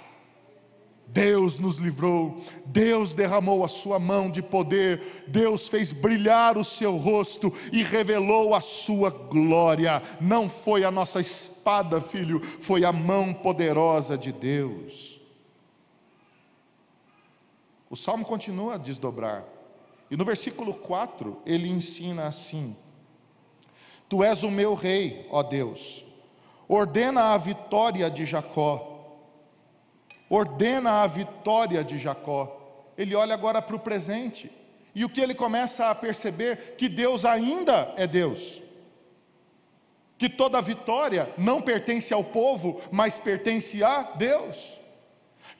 Deus 1.16 1.60
nos 1.60 1.78
livrou, 1.78 2.42
Deus 2.66 3.16
derramou 3.16 3.64
a 3.64 3.70
sua 3.70 3.98
mão 3.98 4.30
de 4.30 4.42
poder, 4.42 5.24
Deus 5.30 5.70
fez 5.70 5.94
brilhar 5.94 6.58
o 6.58 6.64
seu 6.64 6.98
rosto 6.98 7.54
e 7.72 7.82
revelou 7.82 8.54
a 8.54 8.60
sua 8.60 9.10
glória. 9.10 10.04
Não 10.20 10.50
foi 10.50 10.84
a 10.84 10.92
nossa 10.92 11.22
espada, 11.22 12.02
filho, 12.02 12.42
foi 12.42 12.84
a 12.84 12.92
mão 12.92 13.34
poderosa 13.34 14.18
de 14.18 14.34
Deus. 14.34 15.22
O 17.90 17.96
salmo 17.96 18.26
continua 18.26 18.74
a 18.74 18.78
desdobrar, 18.78 19.46
e 20.12 20.18
no 20.18 20.26
versículo 20.26 20.74
4 20.74 21.42
ele 21.46 21.70
ensina 21.70 22.28
assim: 22.28 22.76
Tu 24.10 24.22
és 24.22 24.44
o 24.44 24.52
meu 24.52 24.74
rei, 24.74 25.26
ó 25.32 25.42
Deus, 25.42 26.04
ordena 26.68 27.34
a 27.34 27.38
vitória 27.38 28.10
de 28.10 28.26
Jacó 28.26 28.95
ordena 30.30 31.04
a 31.04 31.08
vitória 31.08 31.84
de 31.84 31.98
Jacó. 31.98 32.62
Ele 32.98 33.16
olha 33.16 33.34
agora 33.34 33.62
para 33.62 33.76
o 33.76 33.80
presente. 33.80 34.52
E 34.94 35.04
o 35.04 35.10
que 35.10 35.20
ele 35.20 35.36
começa 35.36 35.90
a 35.90 35.96
perceber? 35.96 36.76
Que 36.78 36.88
Deus 36.88 37.26
ainda 37.26 37.94
é 37.98 38.08
Deus. 38.08 38.62
Que 40.18 40.30
toda 40.30 40.62
vitória 40.62 41.30
não 41.38 41.62
pertence 41.62 42.14
ao 42.14 42.24
povo, 42.24 42.82
mas 42.92 43.20
pertence 43.20 43.84
a 43.84 44.02
Deus. 44.16 44.80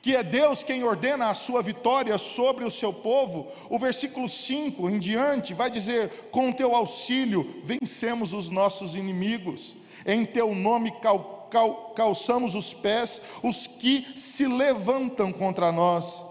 Que 0.00 0.16
é 0.16 0.22
Deus 0.22 0.62
quem 0.62 0.82
ordena 0.82 1.28
a 1.28 1.34
sua 1.34 1.60
vitória 1.60 2.16
sobre 2.16 2.64
o 2.64 2.70
seu 2.70 2.92
povo. 2.92 3.52
O 3.68 3.78
versículo 3.78 4.28
5 4.28 4.88
em 4.88 4.98
diante 4.98 5.52
vai 5.52 5.70
dizer: 5.70 6.28
Com 6.30 6.50
teu 6.50 6.74
auxílio 6.74 7.60
vencemos 7.62 8.32
os 8.32 8.48
nossos 8.48 8.96
inimigos, 8.96 9.76
em 10.06 10.24
teu 10.24 10.54
nome 10.54 10.90
calculamos 10.92 11.35
cal, 11.50 11.92
calçamos 11.94 12.54
os 12.54 12.72
pés 12.72 13.20
os 13.42 13.66
que 13.66 14.06
se 14.16 14.46
levantam 14.46 15.32
contra 15.32 15.72
nós. 15.72 16.22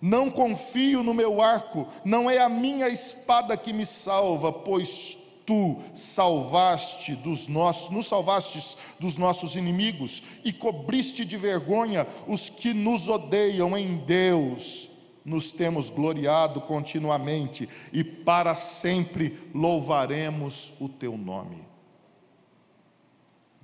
Não 0.00 0.30
confio 0.30 1.02
no 1.02 1.12
meu 1.12 1.42
arco, 1.42 1.86
não 2.04 2.30
é 2.30 2.38
a 2.38 2.48
minha 2.48 2.88
espada 2.88 3.56
que 3.56 3.72
me 3.72 3.84
salva, 3.84 4.52
pois 4.52 5.18
tu 5.48 5.78
salvaste 5.94 7.14
dos 7.14 7.48
nossos, 7.48 7.88
nos 7.88 8.06
salvastes 8.06 8.76
dos 9.00 9.16
nossos 9.16 9.56
inimigos 9.56 10.22
e 10.44 10.52
cobriste 10.52 11.24
de 11.24 11.38
vergonha 11.38 12.06
os 12.26 12.50
que 12.50 12.74
nos 12.74 13.08
odeiam 13.08 13.74
em 13.76 13.96
Deus. 13.96 14.90
Nos 15.24 15.50
temos 15.50 15.88
gloriado 15.88 16.60
continuamente 16.60 17.68
e 17.92 18.04
para 18.04 18.54
sempre 18.54 19.38
louvaremos 19.54 20.72
o 20.78 20.88
teu 20.88 21.16
nome. 21.16 21.66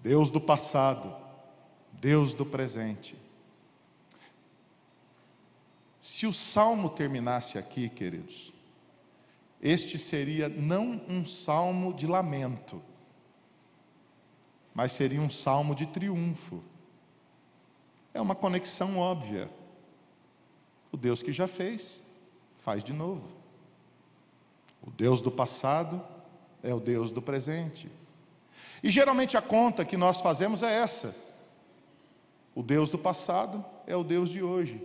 Deus 0.04 0.30
do 0.30 0.38
passado, 0.38 1.16
Deus 1.90 2.34
do 2.34 2.44
presente. 2.44 3.16
Se 6.02 6.26
o 6.26 6.32
salmo 6.32 6.90
terminasse 6.90 7.56
aqui, 7.56 7.88
queridos, 7.88 8.52
este 9.62 9.96
seria 9.96 10.46
não 10.46 11.00
um 11.08 11.24
salmo 11.24 11.94
de 11.94 12.06
lamento, 12.06 12.82
mas 14.74 14.92
seria 14.92 15.22
um 15.22 15.30
salmo 15.30 15.74
de 15.74 15.86
triunfo. 15.86 16.62
É 18.12 18.20
uma 18.20 18.34
conexão 18.34 18.98
óbvia. 18.98 19.48
O 20.92 20.98
Deus 20.98 21.22
que 21.22 21.32
já 21.32 21.48
fez, 21.48 22.04
faz 22.58 22.84
de 22.84 22.92
novo. 22.92 23.26
O 24.82 24.90
Deus 24.90 25.22
do 25.22 25.30
passado 25.30 26.04
é 26.62 26.74
o 26.74 26.78
Deus 26.78 27.10
do 27.10 27.22
presente. 27.22 27.90
E 28.82 28.90
geralmente 28.90 29.36
a 29.36 29.42
conta 29.42 29.84
que 29.84 29.96
nós 29.96 30.20
fazemos 30.20 30.62
é 30.62 30.72
essa: 30.72 31.14
o 32.54 32.62
Deus 32.62 32.90
do 32.90 32.98
passado 32.98 33.64
é 33.86 33.96
o 33.96 34.04
Deus 34.04 34.30
de 34.30 34.42
hoje. 34.42 34.80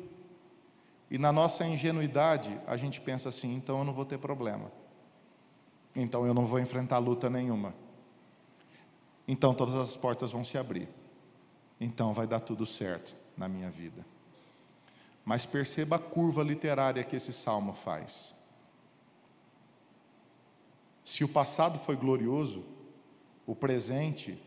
E 1.11 1.17
na 1.17 1.31
nossa 1.31 1.65
ingenuidade, 1.65 2.59
a 2.67 2.77
gente 2.77 3.01
pensa 3.01 3.29
assim: 3.29 3.55
então 3.55 3.79
eu 3.79 3.83
não 3.83 3.93
vou 3.93 4.05
ter 4.05 4.17
problema. 4.17 4.71
Então 5.95 6.25
eu 6.25 6.33
não 6.33 6.45
vou 6.45 6.59
enfrentar 6.59 6.97
luta 6.99 7.29
nenhuma. 7.29 7.73
Então 9.27 9.53
todas 9.53 9.75
as 9.75 9.95
portas 9.95 10.31
vão 10.31 10.43
se 10.43 10.57
abrir. 10.57 10.87
Então 11.79 12.13
vai 12.13 12.27
dar 12.27 12.39
tudo 12.39 12.65
certo 12.65 13.15
na 13.37 13.47
minha 13.47 13.69
vida. 13.69 14.05
Mas 15.23 15.45
perceba 15.45 15.95
a 15.95 15.99
curva 15.99 16.43
literária 16.43 17.03
que 17.03 17.15
esse 17.15 17.31
salmo 17.31 17.73
faz. 17.73 18.33
Se 21.05 21.23
o 21.23 21.27
passado 21.27 21.79
foi 21.79 21.95
glorioso, 21.95 22.63
o 23.49 23.55
presente 23.55 24.39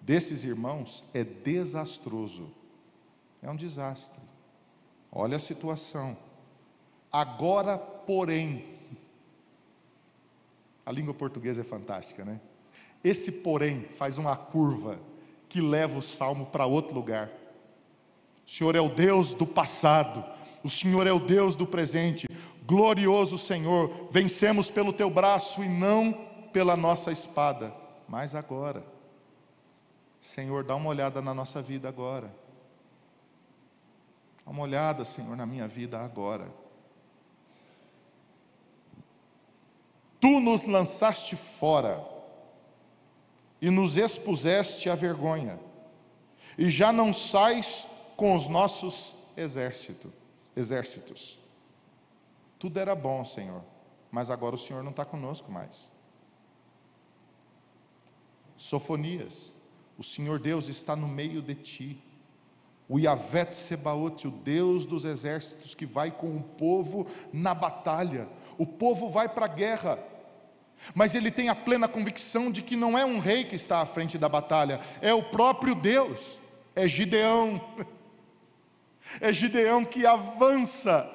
desses 0.00 0.42
irmãos 0.42 1.04
é 1.14 1.22
desastroso. 1.22 2.50
É 3.40 3.48
um 3.48 3.54
desastre. 3.54 4.20
Olha 5.12 5.36
a 5.36 5.40
situação. 5.40 6.18
Agora, 7.12 7.78
porém, 7.78 8.64
a 10.84 10.90
língua 10.90 11.14
portuguesa 11.14 11.60
é 11.60 11.64
fantástica, 11.64 12.24
né? 12.24 12.40
Esse, 13.04 13.30
porém, 13.30 13.84
faz 13.92 14.18
uma 14.18 14.36
curva 14.36 14.98
que 15.48 15.60
leva 15.60 15.96
o 15.96 16.02
salmo 16.02 16.46
para 16.46 16.66
outro 16.66 16.96
lugar. 16.96 17.30
O 18.44 18.50
Senhor 18.50 18.74
é 18.74 18.80
o 18.80 18.88
Deus 18.88 19.34
do 19.34 19.46
passado, 19.46 20.24
o 20.64 20.68
Senhor 20.68 21.06
é 21.06 21.12
o 21.12 21.20
Deus 21.20 21.54
do 21.54 21.64
presente. 21.64 22.26
Glorioso 22.66 23.38
Senhor, 23.38 24.08
vencemos 24.10 24.68
pelo 24.68 24.92
teu 24.92 25.08
braço 25.08 25.62
e 25.62 25.68
não 25.68 26.12
pela 26.52 26.76
nossa 26.76 27.12
espada, 27.12 27.85
mas 28.08 28.34
agora. 28.34 28.82
Senhor, 30.20 30.64
dá 30.64 30.74
uma 30.74 30.88
olhada 30.88 31.20
na 31.22 31.32
nossa 31.32 31.62
vida 31.62 31.88
agora. 31.88 32.34
Dá 34.44 34.50
uma 34.50 34.62
olhada, 34.62 35.04
Senhor, 35.04 35.36
na 35.36 35.46
minha 35.46 35.68
vida 35.68 35.98
agora. 35.98 36.50
Tu 40.20 40.40
nos 40.40 40.64
lançaste 40.66 41.36
fora 41.36 42.04
e 43.60 43.70
nos 43.70 43.96
expuseste 43.96 44.90
à 44.90 44.94
vergonha, 44.94 45.58
e 46.58 46.70
já 46.70 46.92
não 46.92 47.12
sais 47.12 47.86
com 48.16 48.34
os 48.34 48.48
nossos 48.48 49.14
exércitos. 49.36 50.12
exércitos. 50.54 51.38
Tudo 52.58 52.78
era 52.78 52.94
bom, 52.94 53.24
Senhor, 53.24 53.62
mas 54.10 54.30
agora 54.30 54.54
o 54.54 54.58
Senhor 54.58 54.82
não 54.82 54.90
está 54.90 55.04
conosco 55.04 55.50
mais. 55.50 55.92
Sofonias, 58.56 59.54
o 59.98 60.02
Senhor 60.02 60.38
Deus 60.38 60.68
está 60.68 60.94
no 60.94 61.08
meio 61.08 61.40
de 61.42 61.54
ti. 61.54 61.98
O 62.88 62.98
Yavet 62.98 63.54
Sebaot, 63.54 64.28
o 64.28 64.30
Deus 64.30 64.86
dos 64.86 65.04
exércitos 65.04 65.74
que 65.74 65.84
vai 65.84 66.10
com 66.10 66.36
o 66.36 66.42
povo 66.42 67.06
na 67.32 67.54
batalha. 67.54 68.28
O 68.56 68.66
povo 68.66 69.08
vai 69.08 69.28
para 69.28 69.46
a 69.46 69.48
guerra, 69.48 69.98
mas 70.94 71.14
ele 71.14 71.30
tem 71.30 71.48
a 71.48 71.54
plena 71.54 71.88
convicção 71.88 72.50
de 72.50 72.62
que 72.62 72.76
não 72.76 72.96
é 72.96 73.04
um 73.04 73.18
rei 73.18 73.44
que 73.44 73.56
está 73.56 73.80
à 73.80 73.86
frente 73.86 74.16
da 74.16 74.28
batalha, 74.28 74.80
é 75.00 75.12
o 75.12 75.22
próprio 75.22 75.74
Deus, 75.74 76.38
é 76.74 76.86
Gideão. 76.86 77.60
É 79.20 79.32
Gideão 79.32 79.84
que 79.84 80.04
avança, 80.04 81.08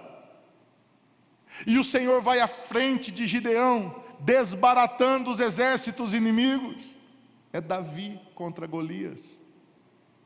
e 1.65 1.77
o 1.77 1.83
Senhor 1.83 2.21
vai 2.21 2.39
à 2.39 2.47
frente 2.47 3.11
de 3.11 3.27
Gideão, 3.27 3.95
desbaratando 4.19 5.29
os 5.29 5.39
exércitos 5.39 6.13
inimigos. 6.13 6.97
É 7.53 7.59
Davi 7.59 8.19
contra 8.33 8.65
Golias. 8.65 9.41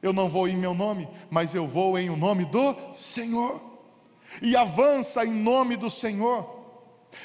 Eu 0.02 0.14
não 0.14 0.30
vou 0.30 0.48
em 0.48 0.56
meu 0.56 0.74
nome, 0.74 1.08
mas 1.30 1.56
eu 1.56 1.68
vou 1.68 1.98
em 1.98 2.10
o 2.10 2.16
nome 2.16 2.46
do 2.46 2.76
Senhor. 2.94 3.62
E 4.42 4.56
avança 4.56 5.26
em 5.26 5.32
nome 5.32 5.76
do 5.76 5.90
Senhor. 5.90 6.64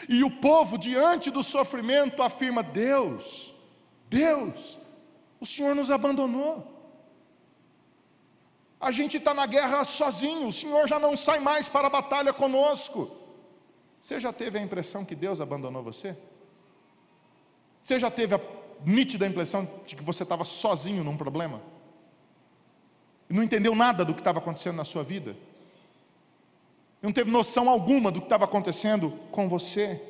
E 0.09 0.23
o 0.23 0.31
povo, 0.31 0.79
diante 0.79 1.31
do 1.31 1.43
sofrimento, 1.43 2.23
afirma: 2.23 2.63
Deus, 2.63 3.55
Deus, 4.09 4.79
o 5.41 5.47
Senhor 5.47 5.75
nos 5.75 5.91
abandonou. 5.91 6.67
A 8.81 8.91
gente 8.91 9.19
está 9.19 9.35
na 9.35 9.45
guerra 9.45 9.85
sozinho, 9.85 10.49
o 10.49 10.53
Senhor 10.53 10.89
já 10.89 10.99
não 10.99 11.15
sai 11.15 11.39
mais 11.39 11.69
para 11.69 11.89
a 11.89 11.91
batalha 11.91 12.33
conosco. 12.33 13.11
Você 14.01 14.19
já 14.19 14.33
teve 14.33 14.59
a 14.59 14.63
impressão 14.63 15.05
que 15.05 15.15
Deus 15.15 15.41
abandonou 15.41 15.83
você? 15.83 16.17
Você 17.79 17.99
já 17.99 18.11
teve 18.11 18.35
a 18.35 18.39
nítida 18.85 19.27
impressão 19.27 19.69
de 19.87 19.97
que 19.97 20.03
você 20.03 20.23
estava 20.23 20.45
sozinho 20.45 21.05
num 21.05 21.17
problema? 21.17 21.61
E 23.29 23.35
não 23.35 23.43
entendeu 23.43 23.75
nada 23.75 24.05
do 24.05 24.15
que 24.15 24.21
estava 24.21 24.39
acontecendo 24.39 24.77
na 24.77 24.85
sua 24.85 25.03
vida? 25.03 25.37
não 27.03 27.13
teve 27.13 27.31
noção 27.31 27.69
alguma 27.69 28.11
do 28.11 28.21
que 28.21 28.27
estava 28.27 28.45
acontecendo 28.45 29.11
com 29.31 29.49
você. 29.49 30.01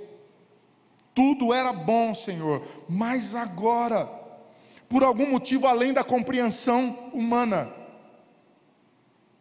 Tudo 1.14 1.52
era 1.52 1.72
bom, 1.72 2.14
Senhor, 2.14 2.62
mas 2.88 3.34
agora, 3.34 4.10
por 4.88 5.04
algum 5.04 5.30
motivo 5.30 5.66
além 5.66 5.92
da 5.92 6.02
compreensão 6.02 7.10
humana, 7.12 7.72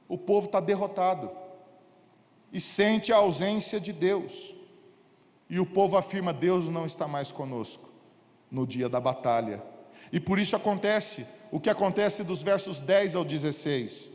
o 0.08 0.18
povo 0.18 0.48
está 0.48 0.60
derrotado 0.60 1.32
e 2.52 2.60
sente 2.60 3.12
a 3.12 3.18
ausência 3.18 3.80
de 3.80 3.94
Deus. 3.94 4.56
E 5.50 5.60
o 5.60 5.66
povo 5.66 5.98
afirma: 5.98 6.34
Deus 6.34 6.68
não 6.68 6.86
está 6.86 7.08
mais 7.08 7.32
conosco 7.32 7.90
no 8.52 8.66
dia 8.66 8.90
da 8.90 9.00
batalha. 9.00 9.64
E 10.12 10.20
por 10.20 10.40
isso 10.40 10.56
acontece 10.56 11.26
o 11.52 11.60
que 11.60 11.70
acontece 11.70 12.24
dos 12.24 12.42
versos 12.42 12.82
10 12.82 13.16
ao 13.16 13.24
16. 13.24 14.10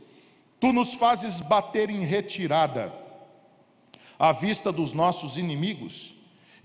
Tu 0.60 0.72
nos 0.72 0.94
fazes 0.94 1.40
bater 1.40 1.90
em 1.90 2.00
retirada 2.00 2.92
à 4.18 4.32
vista 4.32 4.70
dos 4.70 4.92
nossos 4.92 5.36
inimigos, 5.36 6.14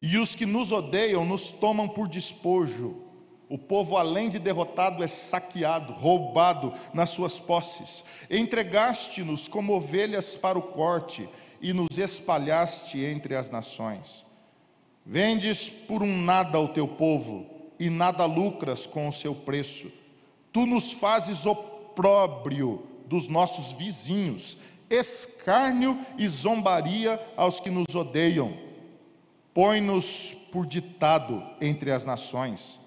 e 0.01 0.17
os 0.17 0.35
que 0.35 0.45
nos 0.45 0.71
odeiam 0.71 1.25
nos 1.25 1.51
tomam 1.51 1.87
por 1.87 2.07
despojo. 2.07 3.03
O 3.49 3.57
povo, 3.57 3.97
além 3.97 4.29
de 4.29 4.37
derrotado, 4.37 5.03
é 5.03 5.07
saqueado, 5.07 5.91
roubado 5.91 6.71
nas 6.93 7.09
suas 7.09 7.39
posses. 7.39 8.05
Entregaste-nos 8.29 9.47
como 9.47 9.73
ovelhas 9.73 10.35
para 10.35 10.57
o 10.57 10.61
corte 10.61 11.27
e 11.59 11.73
nos 11.73 11.97
espalhaste 11.97 13.03
entre 13.03 13.35
as 13.35 13.49
nações. 13.49 14.23
Vendes 15.03 15.69
por 15.69 16.03
um 16.03 16.21
nada 16.21 16.59
o 16.59 16.67
teu 16.67 16.87
povo 16.87 17.58
e 17.79 17.89
nada 17.89 18.25
lucras 18.25 18.85
com 18.85 19.07
o 19.07 19.13
seu 19.13 19.33
preço. 19.33 19.91
Tu 20.51 20.65
nos 20.65 20.91
fazes 20.91 21.45
opróbrio 21.45 22.83
dos 23.07 23.27
nossos 23.27 23.71
vizinhos 23.71 24.57
escárnio 24.89 25.99
e 26.17 26.27
zombaria 26.27 27.21
aos 27.37 27.59
que 27.59 27.69
nos 27.69 27.93
odeiam. 27.93 28.57
Põe-nos 29.53 30.35
por 30.51 30.65
ditado 30.65 31.43
entre 31.61 31.91
as 31.91 32.05
nações, 32.05 32.79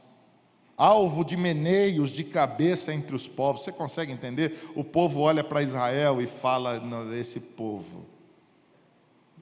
alvo 0.77 1.25
de 1.25 1.37
meneios 1.37 2.11
de 2.11 2.25
cabeça 2.25 2.93
entre 2.93 3.15
os 3.15 3.29
povos. 3.29 3.63
Você 3.63 3.73
consegue 3.73 4.13
entender? 4.13 4.71
O 4.75 4.83
povo 4.83 5.21
olha 5.21 5.45
para 5.45 5.63
Israel 5.63 6.21
e 6.21 6.27
fala: 6.27 6.81
esse 7.19 7.41
povo, 7.41 8.07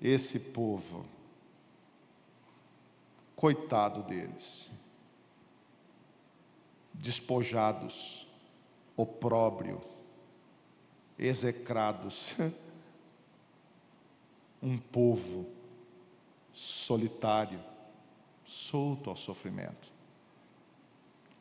esse 0.01 0.39
povo, 0.39 1.05
coitado 3.37 4.03
deles, 4.03 4.71
despojados, 7.01 8.27
opróbrio, 8.97 9.81
execrados. 11.19 12.35
Um 14.63 14.77
povo 14.77 15.47
solitário, 16.53 17.59
solto 18.45 19.09
ao 19.09 19.17
sofrimento. 19.17 19.91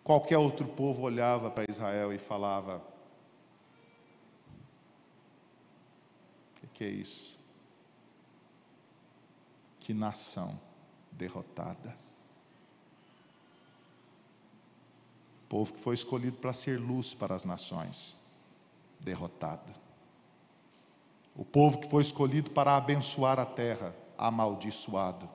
Qualquer 0.01 0.37
outro 0.37 0.65
povo 0.65 1.01
olhava 1.01 1.51
para 1.51 1.65
Israel 1.69 2.13
e 2.13 2.17
falava: 2.17 2.77
O 6.55 6.61
que, 6.61 6.67
que 6.67 6.83
é 6.85 6.87
isso? 6.87 7.37
Que 9.81 9.93
nação 9.93 10.57
derrotada. 11.11 11.93
Povo 15.49 15.73
que 15.73 15.79
foi 15.79 15.95
escolhido 15.95 16.37
para 16.37 16.53
ser 16.53 16.79
luz 16.79 17.15
para 17.15 17.35
as 17.35 17.43
nações 17.43 18.15
derrotado. 18.99 19.73
O 21.35 21.43
povo 21.43 21.79
que 21.79 21.89
foi 21.89 22.03
escolhido 22.03 22.51
para 22.51 22.77
abençoar 22.77 23.39
a 23.39 23.45
terra, 23.45 23.95
amaldiçoado. 24.17 25.27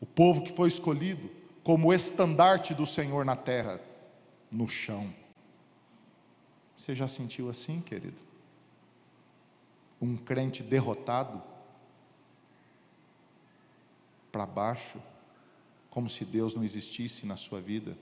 O 0.00 0.06
povo 0.06 0.42
que 0.42 0.52
foi 0.52 0.68
escolhido 0.68 1.30
como 1.62 1.92
estandarte 1.92 2.74
do 2.74 2.86
Senhor 2.86 3.24
na 3.24 3.36
terra, 3.36 3.80
no 4.50 4.68
chão. 4.68 5.12
Você 6.76 6.94
já 6.94 7.06
sentiu 7.06 7.48
assim, 7.48 7.80
querido? 7.80 8.20
Um 10.00 10.16
crente 10.16 10.62
derrotado, 10.62 11.42
para 14.30 14.44
baixo, 14.44 15.00
como 15.88 16.10
se 16.10 16.24
Deus 16.24 16.54
não 16.54 16.62
existisse 16.62 17.24
na 17.24 17.36
sua 17.36 17.60
vida. 17.60 17.96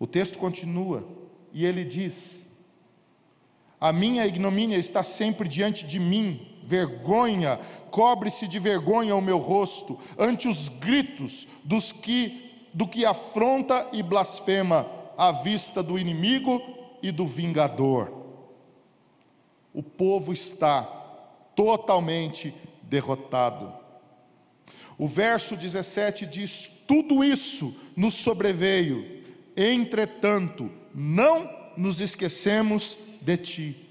O 0.00 0.06
texto 0.06 0.38
continua 0.38 1.06
e 1.52 1.64
ele 1.64 1.84
diz: 1.84 2.44
a 3.80 3.92
minha 3.92 4.26
ignomínia 4.26 4.76
está 4.76 5.02
sempre 5.02 5.48
diante 5.48 5.86
de 5.86 5.98
mim, 5.98 6.46
vergonha, 6.64 7.58
cobre-se 7.90 8.46
de 8.46 8.58
vergonha 8.58 9.16
o 9.16 9.22
meu 9.22 9.38
rosto, 9.38 9.98
ante 10.18 10.48
os 10.48 10.68
gritos 10.68 11.46
dos 11.64 11.92
que 11.92 12.48
do 12.72 12.86
que 12.86 13.04
afronta 13.04 13.88
e 13.92 14.00
blasfema 14.00 14.86
à 15.18 15.32
vista 15.32 15.82
do 15.82 15.98
inimigo 15.98 16.62
e 17.02 17.10
do 17.10 17.26
vingador. 17.26 18.12
O 19.74 19.82
povo 19.82 20.32
está 20.32 20.82
totalmente 21.56 22.54
derrotado. 22.82 23.72
O 24.96 25.08
verso 25.08 25.56
17 25.56 26.26
diz: 26.26 26.70
Tudo 26.86 27.24
isso 27.24 27.74
nos 27.96 28.14
sobreveio, 28.14 29.19
entretanto, 29.56 30.70
não 30.94 31.50
nos 31.76 32.00
esquecemos 32.00 32.98
de 33.20 33.36
ti. 33.36 33.90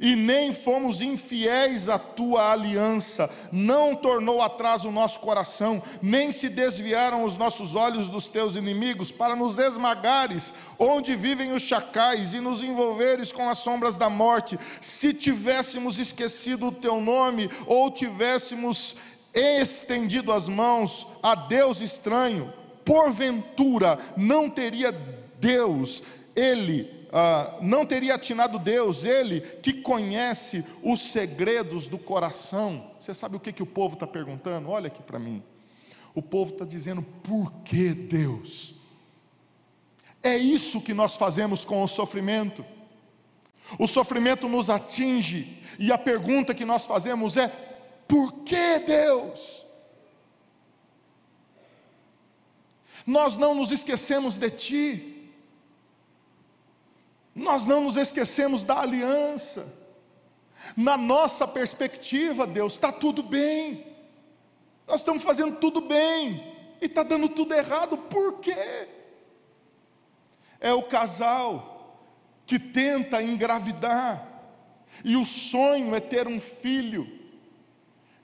e 0.00 0.16
nem 0.16 0.50
fomos 0.50 1.02
infiéis 1.02 1.86
à 1.90 1.98
tua 1.98 2.50
aliança, 2.50 3.28
não 3.52 3.94
tornou 3.94 4.40
atrás 4.40 4.86
o 4.86 4.90
nosso 4.90 5.20
coração, 5.20 5.82
nem 6.00 6.32
se 6.32 6.48
desviaram 6.48 7.22
os 7.22 7.36
nossos 7.36 7.74
olhos 7.74 8.08
dos 8.08 8.26
teus 8.26 8.56
inimigos, 8.56 9.12
para 9.12 9.36
nos 9.36 9.58
esmagares, 9.58 10.54
onde 10.78 11.14
vivem 11.14 11.52
os 11.52 11.62
chacais, 11.62 12.32
e 12.32 12.40
nos 12.40 12.62
envolveres 12.62 13.30
com 13.30 13.50
as 13.50 13.58
sombras 13.58 13.98
da 13.98 14.08
morte. 14.08 14.58
Se 14.80 15.12
tivéssemos 15.12 15.98
esquecido 15.98 16.68
o 16.68 16.72
teu 16.72 16.98
nome, 16.98 17.50
ou 17.66 17.90
tivéssemos 17.90 18.96
estendido 19.34 20.32
as 20.32 20.48
mãos 20.48 21.06
a 21.22 21.34
Deus 21.34 21.82
estranho, 21.82 22.50
porventura 22.84 23.98
não 24.16 24.48
teria 24.48 24.92
Deus, 25.38 26.02
Ele 26.34 27.00
ah, 27.12 27.58
não 27.60 27.84
teria 27.84 28.14
atinado 28.14 28.58
Deus, 28.58 29.04
Ele 29.04 29.40
que 29.40 29.72
conhece 29.72 30.64
os 30.82 31.00
segredos 31.00 31.88
do 31.88 31.98
coração. 31.98 32.90
Você 32.98 33.12
sabe 33.12 33.36
o 33.36 33.40
que, 33.40 33.52
que 33.52 33.62
o 33.62 33.66
povo 33.66 33.94
está 33.94 34.06
perguntando? 34.06 34.68
Olha 34.70 34.86
aqui 34.86 35.02
para 35.02 35.18
mim. 35.18 35.42
O 36.14 36.22
povo 36.22 36.52
está 36.52 36.64
dizendo, 36.64 37.02
por 37.02 37.52
que 37.64 37.94
Deus? 37.94 38.74
É 40.22 40.36
isso 40.36 40.80
que 40.80 40.94
nós 40.94 41.16
fazemos 41.16 41.64
com 41.64 41.82
o 41.82 41.88
sofrimento. 41.88 42.64
O 43.78 43.86
sofrimento 43.86 44.48
nos 44.48 44.68
atinge, 44.68 45.60
e 45.78 45.92
a 45.92 45.98
pergunta 45.98 46.54
que 46.54 46.64
nós 46.64 46.86
fazemos 46.86 47.36
é: 47.36 47.48
por 48.06 48.32
que 48.44 48.80
Deus? 48.80 49.64
Nós 53.06 53.36
não 53.36 53.54
nos 53.54 53.70
esquecemos 53.70 54.36
de 54.36 54.50
Ti, 54.50 55.30
nós 57.34 57.64
não 57.64 57.82
nos 57.82 57.96
esquecemos 57.96 58.64
da 58.64 58.80
aliança. 58.80 59.78
Na 60.76 60.96
nossa 60.96 61.48
perspectiva, 61.48 62.46
Deus, 62.46 62.74
está 62.74 62.92
tudo 62.92 63.22
bem, 63.22 63.86
nós 64.86 65.00
estamos 65.00 65.22
fazendo 65.22 65.56
tudo 65.56 65.80
bem, 65.80 66.54
e 66.80 66.86
está 66.86 67.02
dando 67.02 67.28
tudo 67.28 67.54
errado, 67.54 67.96
por 67.96 68.40
quê? 68.40 68.88
É 70.58 70.72
o 70.72 70.82
casal 70.82 71.96
que 72.44 72.58
tenta 72.58 73.22
engravidar, 73.22 74.26
e 75.04 75.16
o 75.16 75.24
sonho 75.24 75.94
é 75.94 76.00
ter 76.00 76.26
um 76.28 76.40
filho, 76.40 77.19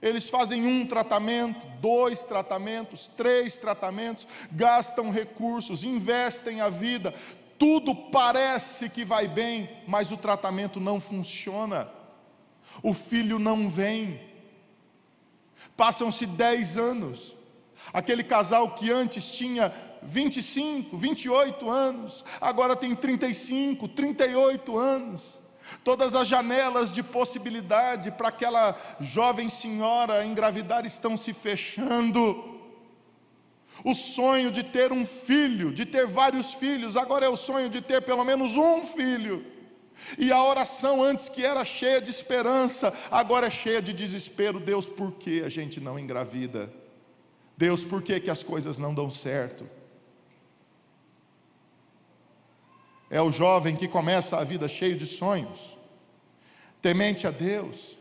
eles 0.07 0.31
fazem 0.31 0.67
um 0.67 0.87
tratamento, 0.87 1.67
dois 1.81 2.25
tratamentos, 2.25 3.09
três 3.09 3.59
tratamentos, 3.59 4.27
gastam 4.53 5.11
recursos, 5.11 5.85
investem 5.85 6.61
a 6.61 6.69
vida, 6.69 7.13
tudo 7.59 7.95
parece 7.95 8.89
que 8.89 9.05
vai 9.05 9.27
bem, 9.27 9.69
mas 9.87 10.13
o 10.13 10.17
tratamento 10.17 10.79
não 10.79 11.01
funciona, 11.01 11.89
o 12.83 12.93
filho 12.93 13.39
não 13.39 13.69
vem. 13.69 14.21
Passam-se 15.77 16.27
dez 16.27 16.77
anos, 16.77 17.35
aquele 17.93 18.23
casal 18.23 18.75
que 18.75 18.91
antes 18.91 19.31
tinha 19.31 19.73
25, 20.03 20.97
28 20.97 21.71
anos, 21.71 22.25
agora 22.41 22.77
tem 22.77 22.95
35, 22.95 23.89
38 23.89 24.79
anos. 24.79 25.46
Todas 25.85 26.15
as 26.15 26.27
janelas 26.27 26.91
de 26.91 27.03
possibilidade 27.03 28.11
para 28.11 28.29
aquela 28.29 28.77
jovem 29.01 29.49
senhora 29.49 30.25
engravidar 30.25 30.85
estão 30.85 31.17
se 31.17 31.33
fechando. 31.33 32.57
O 33.85 33.95
sonho 33.95 34.51
de 34.51 34.63
ter 34.63 34.93
um 34.93 35.05
filho, 35.05 35.73
de 35.73 35.85
ter 35.85 36.07
vários 36.07 36.55
filhos, 36.55 36.97
agora 36.97 37.27
é 37.27 37.29
o 37.29 37.37
sonho 37.37 37.69
de 37.69 37.81
ter 37.81 38.03
pelo 38.03 38.25
menos 38.25 38.57
um 38.57 38.83
filho. 38.83 39.45
E 40.19 40.31
a 40.31 40.43
oração 40.43 41.03
antes 41.03 41.29
que 41.29 41.45
era 41.45 41.65
cheia 41.65 42.01
de 42.01 42.11
esperança, 42.11 42.93
agora 43.11 43.47
é 43.47 43.51
cheia 43.51 43.81
de 43.81 43.93
desespero. 43.93 44.61
Deus, 44.61 44.89
por 44.89 45.13
que 45.13 45.43
a 45.43 45.49
gente 45.49 45.81
não 45.81 45.99
engravida? 45.99 46.73
Deus, 47.57 47.85
por 47.85 48.03
que, 48.03 48.21
que 48.21 48.31
as 48.31 48.43
coisas 48.43 48.79
não 48.79 48.95
dão 48.95 49.11
certo? 49.11 49.67
É 53.11 53.21
o 53.21 53.31
jovem 53.31 53.77
que 53.77 53.87
começa 53.87 54.37
a 54.37 54.45
vida 54.45 54.67
cheio 54.67 54.97
de 54.97 55.07
sonhos, 55.07 55.77
temente 56.83 57.27
a 57.27 57.31
Deus, 57.31 57.96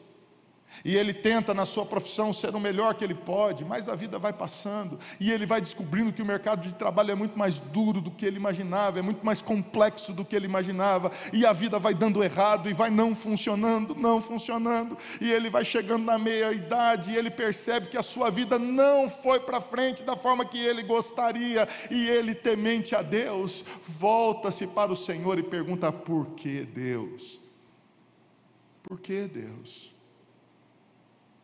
e 0.83 0.95
ele 0.95 1.13
tenta 1.13 1.53
na 1.53 1.65
sua 1.65 1.85
profissão 1.85 2.33
ser 2.33 2.55
o 2.55 2.59
melhor 2.59 2.93
que 2.95 3.03
ele 3.03 3.15
pode, 3.15 3.63
mas 3.63 3.87
a 3.87 3.95
vida 3.95 4.19
vai 4.19 4.33
passando 4.33 4.99
e 5.19 5.31
ele 5.31 5.45
vai 5.45 5.61
descobrindo 5.61 6.11
que 6.11 6.21
o 6.21 6.25
mercado 6.25 6.61
de 6.61 6.73
trabalho 6.73 7.11
é 7.11 7.15
muito 7.15 7.37
mais 7.37 7.59
duro 7.59 8.01
do 8.01 8.11
que 8.11 8.25
ele 8.25 8.37
imaginava, 8.37 8.99
é 8.99 9.01
muito 9.01 9.25
mais 9.25 9.41
complexo 9.41 10.13
do 10.13 10.25
que 10.25 10.35
ele 10.35 10.45
imaginava, 10.45 11.11
e 11.31 11.45
a 11.45 11.53
vida 11.53 11.79
vai 11.79 11.93
dando 11.93 12.23
errado 12.23 12.69
e 12.69 12.73
vai 12.73 12.89
não 12.89 13.15
funcionando, 13.15 13.95
não 13.95 14.21
funcionando, 14.21 14.97
e 15.21 15.31
ele 15.31 15.49
vai 15.49 15.63
chegando 15.63 16.03
na 16.03 16.17
meia 16.17 16.51
idade 16.51 17.11
e 17.11 17.17
ele 17.17 17.31
percebe 17.31 17.87
que 17.87 17.97
a 17.97 18.03
sua 18.03 18.29
vida 18.29 18.57
não 18.57 19.09
foi 19.09 19.39
para 19.39 19.61
frente 19.61 20.03
da 20.03 20.15
forma 20.15 20.45
que 20.45 20.59
ele 20.59 20.83
gostaria, 20.83 21.67
e 21.89 22.07
ele 22.09 22.33
temente 22.33 22.95
a 22.95 23.01
Deus, 23.01 23.63
volta-se 23.87 24.67
para 24.67 24.91
o 24.91 24.95
Senhor 24.95 25.37
e 25.39 25.43
pergunta: 25.43 25.91
por 25.91 26.27
que 26.27 26.61
Deus? 26.61 27.39
Por 28.83 28.99
que 28.99 29.27
Deus? 29.27 29.94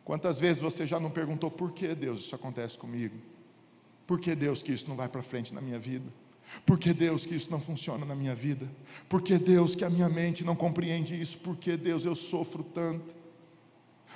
Quantas 0.04 0.40
vezes 0.40 0.60
você 0.60 0.86
já 0.86 0.98
não 0.98 1.10
perguntou 1.10 1.50
por 1.50 1.72
que 1.72 1.94
Deus 1.94 2.20
isso 2.20 2.34
acontece 2.34 2.76
comigo? 2.76 3.16
Por 4.06 4.20
que 4.20 4.34
Deus 4.34 4.62
que 4.62 4.72
isso 4.72 4.88
não 4.88 4.96
vai 4.96 5.08
para 5.08 5.22
frente 5.22 5.54
na 5.54 5.60
minha 5.60 5.78
vida? 5.78 6.10
Por 6.66 6.78
que 6.78 6.92
Deus 6.92 7.24
que 7.24 7.34
isso 7.34 7.50
não 7.50 7.60
funciona 7.60 8.04
na 8.04 8.14
minha 8.14 8.34
vida? 8.34 8.68
Por 9.08 9.22
que 9.22 9.38
Deus 9.38 9.74
que 9.74 9.84
a 9.84 9.90
minha 9.90 10.08
mente 10.08 10.44
não 10.44 10.56
compreende 10.56 11.18
isso? 11.18 11.38
Por 11.38 11.56
que 11.56 11.76
Deus 11.76 12.04
eu 12.04 12.14
sofro 12.14 12.62
tanto? 12.62 13.14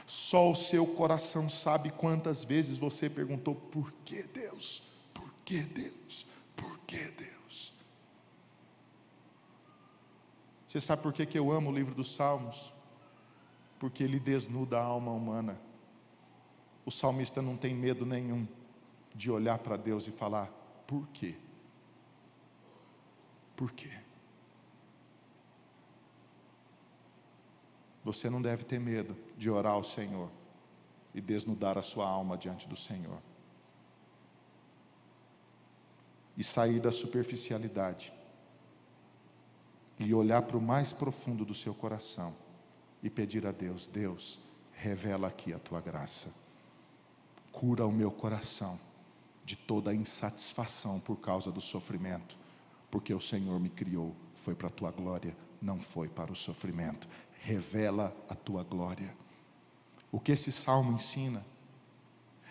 Só 0.06 0.50
o 0.50 0.56
seu 0.56 0.86
coração 0.86 1.48
sabe 1.48 1.90
quantas 1.90 2.44
vezes 2.44 2.76
você 2.76 3.08
perguntou 3.08 3.54
por 3.54 3.92
que 4.04 4.24
Deus? 4.24 4.82
Por 5.14 5.32
que 5.44 5.60
Deus? 5.60 6.26
Por 6.54 6.78
que 6.80 6.98
Deus? 6.98 7.72
Você 10.68 10.80
sabe 10.80 11.02
por 11.02 11.12
que, 11.12 11.24
que 11.24 11.38
eu 11.38 11.50
amo 11.50 11.70
o 11.70 11.74
livro 11.74 11.94
dos 11.94 12.14
Salmos? 12.14 12.72
Porque 13.78 14.04
ele 14.04 14.20
desnuda 14.20 14.78
a 14.78 14.82
alma 14.82 15.12
humana 15.12 15.58
o 16.86 16.90
salmista 16.90 17.42
não 17.42 17.56
tem 17.56 17.74
medo 17.74 18.06
nenhum 18.06 18.46
de 19.12 19.28
olhar 19.28 19.58
para 19.58 19.76
Deus 19.76 20.06
e 20.06 20.12
falar: 20.12 20.46
por 20.86 21.08
quê? 21.08 21.34
Por 23.56 23.72
quê? 23.72 23.90
Você 28.04 28.30
não 28.30 28.40
deve 28.40 28.62
ter 28.62 28.78
medo 28.78 29.16
de 29.36 29.50
orar 29.50 29.72
ao 29.72 29.82
Senhor 29.82 30.30
e 31.12 31.20
desnudar 31.20 31.76
a 31.76 31.82
sua 31.82 32.06
alma 32.06 32.38
diante 32.38 32.68
do 32.68 32.76
Senhor. 32.76 33.20
E 36.36 36.44
sair 36.44 36.78
da 36.78 36.92
superficialidade 36.92 38.12
e 39.98 40.14
olhar 40.14 40.42
para 40.42 40.58
o 40.58 40.62
mais 40.62 40.92
profundo 40.92 41.44
do 41.44 41.54
seu 41.54 41.74
coração 41.74 42.36
e 43.02 43.10
pedir 43.10 43.44
a 43.44 43.50
Deus: 43.50 43.88
Deus, 43.88 44.38
revela 44.70 45.26
aqui 45.26 45.52
a 45.52 45.58
tua 45.58 45.80
graça 45.80 46.45
cura 47.56 47.86
o 47.86 47.90
meu 47.90 48.10
coração 48.10 48.78
de 49.42 49.56
toda 49.56 49.90
a 49.90 49.94
insatisfação 49.94 51.00
por 51.00 51.16
causa 51.16 51.50
do 51.50 51.60
sofrimento, 51.60 52.36
porque 52.90 53.14
o 53.14 53.20
Senhor 53.20 53.58
me 53.58 53.70
criou, 53.70 54.14
foi 54.34 54.54
para 54.54 54.66
a 54.66 54.70
tua 54.70 54.90
glória, 54.90 55.34
não 55.62 55.80
foi 55.80 56.06
para 56.06 56.30
o 56.30 56.36
sofrimento. 56.36 57.08
Revela 57.40 58.14
a 58.28 58.34
tua 58.34 58.62
glória. 58.62 59.16
O 60.12 60.20
que 60.20 60.32
esse 60.32 60.52
salmo 60.52 60.92
ensina 60.92 61.42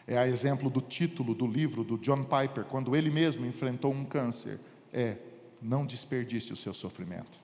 é 0.07 0.17
a 0.17 0.27
exemplo 0.27 0.71
do 0.71 0.81
título 0.81 1.35
do 1.35 1.45
livro 1.45 1.83
do 1.83 1.99
John 1.99 2.23
Piper, 2.23 2.63
quando 2.65 2.95
ele 2.95 3.11
mesmo 3.11 3.45
enfrentou 3.45 3.91
um 3.91 4.05
câncer, 4.05 4.59
é 4.91 5.17
não 5.61 5.85
desperdice 5.85 6.51
o 6.51 6.55
seu 6.55 6.73
sofrimento. 6.73 7.37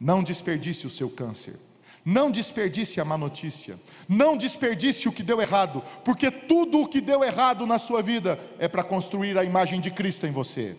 Não 0.00 0.22
desperdice 0.22 0.86
o 0.86 0.90
seu 0.90 1.10
câncer. 1.10 1.58
Não 2.04 2.30
desperdice 2.30 3.00
a 3.00 3.04
má 3.04 3.18
notícia, 3.18 3.78
não 4.08 4.36
desperdice 4.36 5.08
o 5.08 5.12
que 5.12 5.22
deu 5.22 5.40
errado, 5.40 5.82
porque 6.04 6.30
tudo 6.30 6.80
o 6.80 6.88
que 6.88 7.00
deu 7.00 7.22
errado 7.22 7.66
na 7.66 7.78
sua 7.78 8.02
vida 8.02 8.38
é 8.58 8.66
para 8.66 8.82
construir 8.82 9.36
a 9.36 9.44
imagem 9.44 9.80
de 9.80 9.90
Cristo 9.90 10.26
em 10.26 10.32
você. 10.32 10.76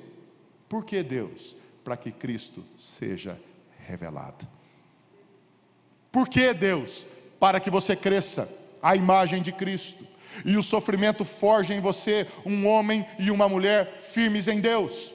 Por 0.67 0.85
que 0.85 1.03
Deus? 1.03 1.55
Para 1.83 1.97
que 1.97 2.11
Cristo 2.11 2.63
seja 2.77 3.39
revelado. 3.85 4.47
Por 6.11 6.27
que 6.27 6.53
Deus? 6.53 7.05
Para 7.39 7.59
que 7.59 7.69
você 7.69 7.95
cresça 7.95 8.49
a 8.81 8.95
imagem 8.95 9.41
de 9.41 9.51
Cristo. 9.51 10.07
E 10.45 10.57
o 10.57 10.63
sofrimento 10.63 11.25
forja 11.25 11.73
em 11.73 11.79
você 11.79 12.27
um 12.45 12.67
homem 12.67 13.05
e 13.17 13.29
uma 13.29 13.49
mulher 13.49 13.99
firmes 14.01 14.47
em 14.47 14.59
Deus 14.59 15.13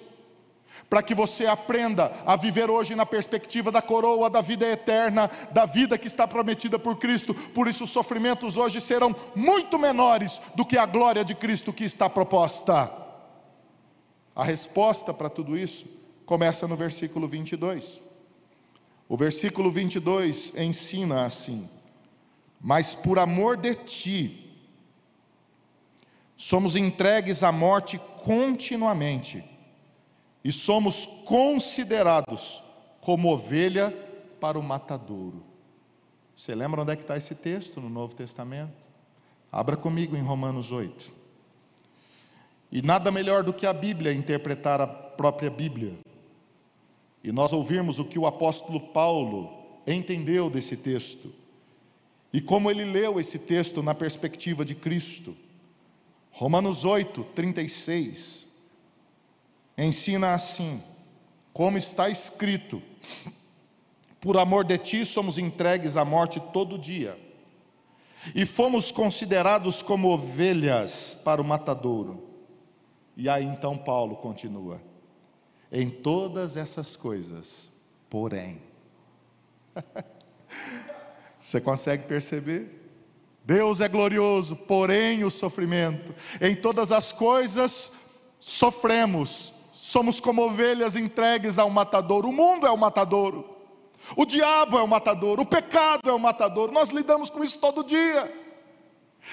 para 0.94 1.02
que 1.02 1.12
você 1.12 1.44
aprenda 1.44 2.12
a 2.24 2.37
viver 2.37 2.70
hoje 2.70 2.94
na 2.94 3.04
perspectiva 3.04 3.72
da 3.72 3.83
coroa 3.83 4.30
da 4.30 4.40
vida 4.40 4.64
eterna, 4.64 5.28
da 5.50 5.66
vida 5.66 5.98
que 5.98 6.07
está 6.07 6.24
prometida 6.24 6.78
por 6.78 6.98
Cristo. 6.98 7.35
Por 7.35 7.66
isso, 7.66 7.83
os 7.83 7.90
sofrimentos 7.90 8.57
hoje 8.57 8.80
serão 8.80 9.12
muito 9.35 9.76
menores 9.76 10.40
do 10.54 10.64
que 10.64 10.78
a 10.78 10.87
glória 10.87 11.24
de 11.24 11.35
Cristo 11.35 11.72
que 11.72 11.83
está 11.83 12.09
proposta. 12.09 12.92
A 14.37 14.44
resposta 14.44 15.12
para 15.12 15.28
tudo 15.28 15.59
isso 15.59 15.85
começa 16.24 16.68
no 16.68 16.76
versículo 16.76 17.26
22. 17.26 18.00
O 19.09 19.16
versículo 19.16 19.72
22 19.72 20.52
ensina 20.57 21.26
assim: 21.26 21.68
Mas 22.61 22.94
por 22.94 23.18
amor 23.18 23.57
de 23.57 23.74
ti, 23.74 24.57
somos 26.37 26.76
entregues 26.76 27.42
à 27.42 27.50
morte 27.50 28.00
continuamente, 28.22 29.53
e 30.44 30.52
somos 30.52 31.07
considerados 31.24 32.62
como 33.00 33.33
ovelha 33.33 33.90
para 34.38 34.59
o 34.59 34.62
matadouro. 34.62 35.42
Você 36.37 36.54
lembra 36.54 36.83
onde 36.83 36.92
é 36.92 36.96
que 36.96 37.02
está 37.02 37.16
esse 37.16 37.35
texto 37.35 37.80
no 37.80 37.88
Novo 37.88 38.14
Testamento? 38.14 38.74
Abra 39.50 39.76
comigo 39.76 40.16
em 40.16 40.22
Romanos 40.22 40.70
8. 40.70 41.11
E 42.70 42.83
nada 42.83 43.11
melhor 43.11 43.42
do 43.42 43.52
que 43.52 43.66
a 43.66 43.72
Bíblia 43.72 44.12
interpretar 44.12 44.80
a 44.80 44.87
própria 44.87 45.48
Bíblia. 45.48 45.94
E 47.22 47.33
nós 47.33 47.52
ouvirmos 47.52 47.98
o 47.98 48.04
que 48.04 48.18
o 48.18 48.26
apóstolo 48.26 48.80
Paulo 48.80 49.50
entendeu 49.87 50.50
desse 50.50 50.76
texto. 50.76 51.33
E 52.33 52.40
como 52.40 52.70
ele 52.70 52.85
leu 52.85 53.20
esse 53.20 53.38
texto 53.38 53.83
na 53.83 53.94
perspectiva 53.94 54.64
de 54.64 54.74
Cristo. 54.74 55.37
Romanos 56.33 56.85
8, 56.85 57.22
36. 57.35 58.43
Ensina 59.76 60.34
assim: 60.34 60.82
como 61.52 61.78
está 61.78 62.08
escrito, 62.08 62.82
por 64.20 64.37
amor 64.37 64.64
de 64.64 64.78
ti 64.78 65.06
somos 65.06 65.38
entregues 65.38 65.96
à 65.96 66.04
morte 66.04 66.40
todo 66.52 66.78
dia, 66.78 67.18
e 68.34 68.46
fomos 68.46 68.90
considerados 68.90 69.82
como 69.82 70.08
ovelhas 70.08 71.14
para 71.24 71.40
o 71.40 71.44
matadouro. 71.44 72.28
E 73.16 73.28
aí 73.28 73.44
então 73.44 73.76
Paulo 73.76 74.16
continua: 74.16 74.80
em 75.70 75.88
todas 75.90 76.56
essas 76.56 76.96
coisas, 76.96 77.70
porém. 78.08 78.62
Você 81.38 81.60
consegue 81.60 82.04
perceber? 82.04 82.80
Deus 83.44 83.80
é 83.80 83.88
glorioso, 83.88 84.56
porém 84.56 85.22
o 85.22 85.30
sofrimento. 85.30 86.14
Em 86.40 86.56
todas 86.56 86.90
as 86.90 87.12
coisas 87.12 87.92
sofremos, 88.40 89.53
somos 89.84 90.18
como 90.18 90.42
ovelhas 90.42 90.96
entregues 90.96 91.58
ao 91.58 91.68
matador. 91.68 92.24
O 92.24 92.32
mundo 92.32 92.66
é 92.66 92.70
o 92.70 92.78
matadouro. 92.78 93.54
O 94.16 94.24
diabo 94.24 94.78
é 94.78 94.82
o 94.82 94.88
matador, 94.88 95.38
o 95.38 95.44
pecado 95.44 96.08
é 96.08 96.12
o 96.12 96.18
matador. 96.18 96.72
Nós 96.72 96.88
lidamos 96.88 97.28
com 97.28 97.44
isso 97.44 97.58
todo 97.58 97.84
dia. 97.84 98.32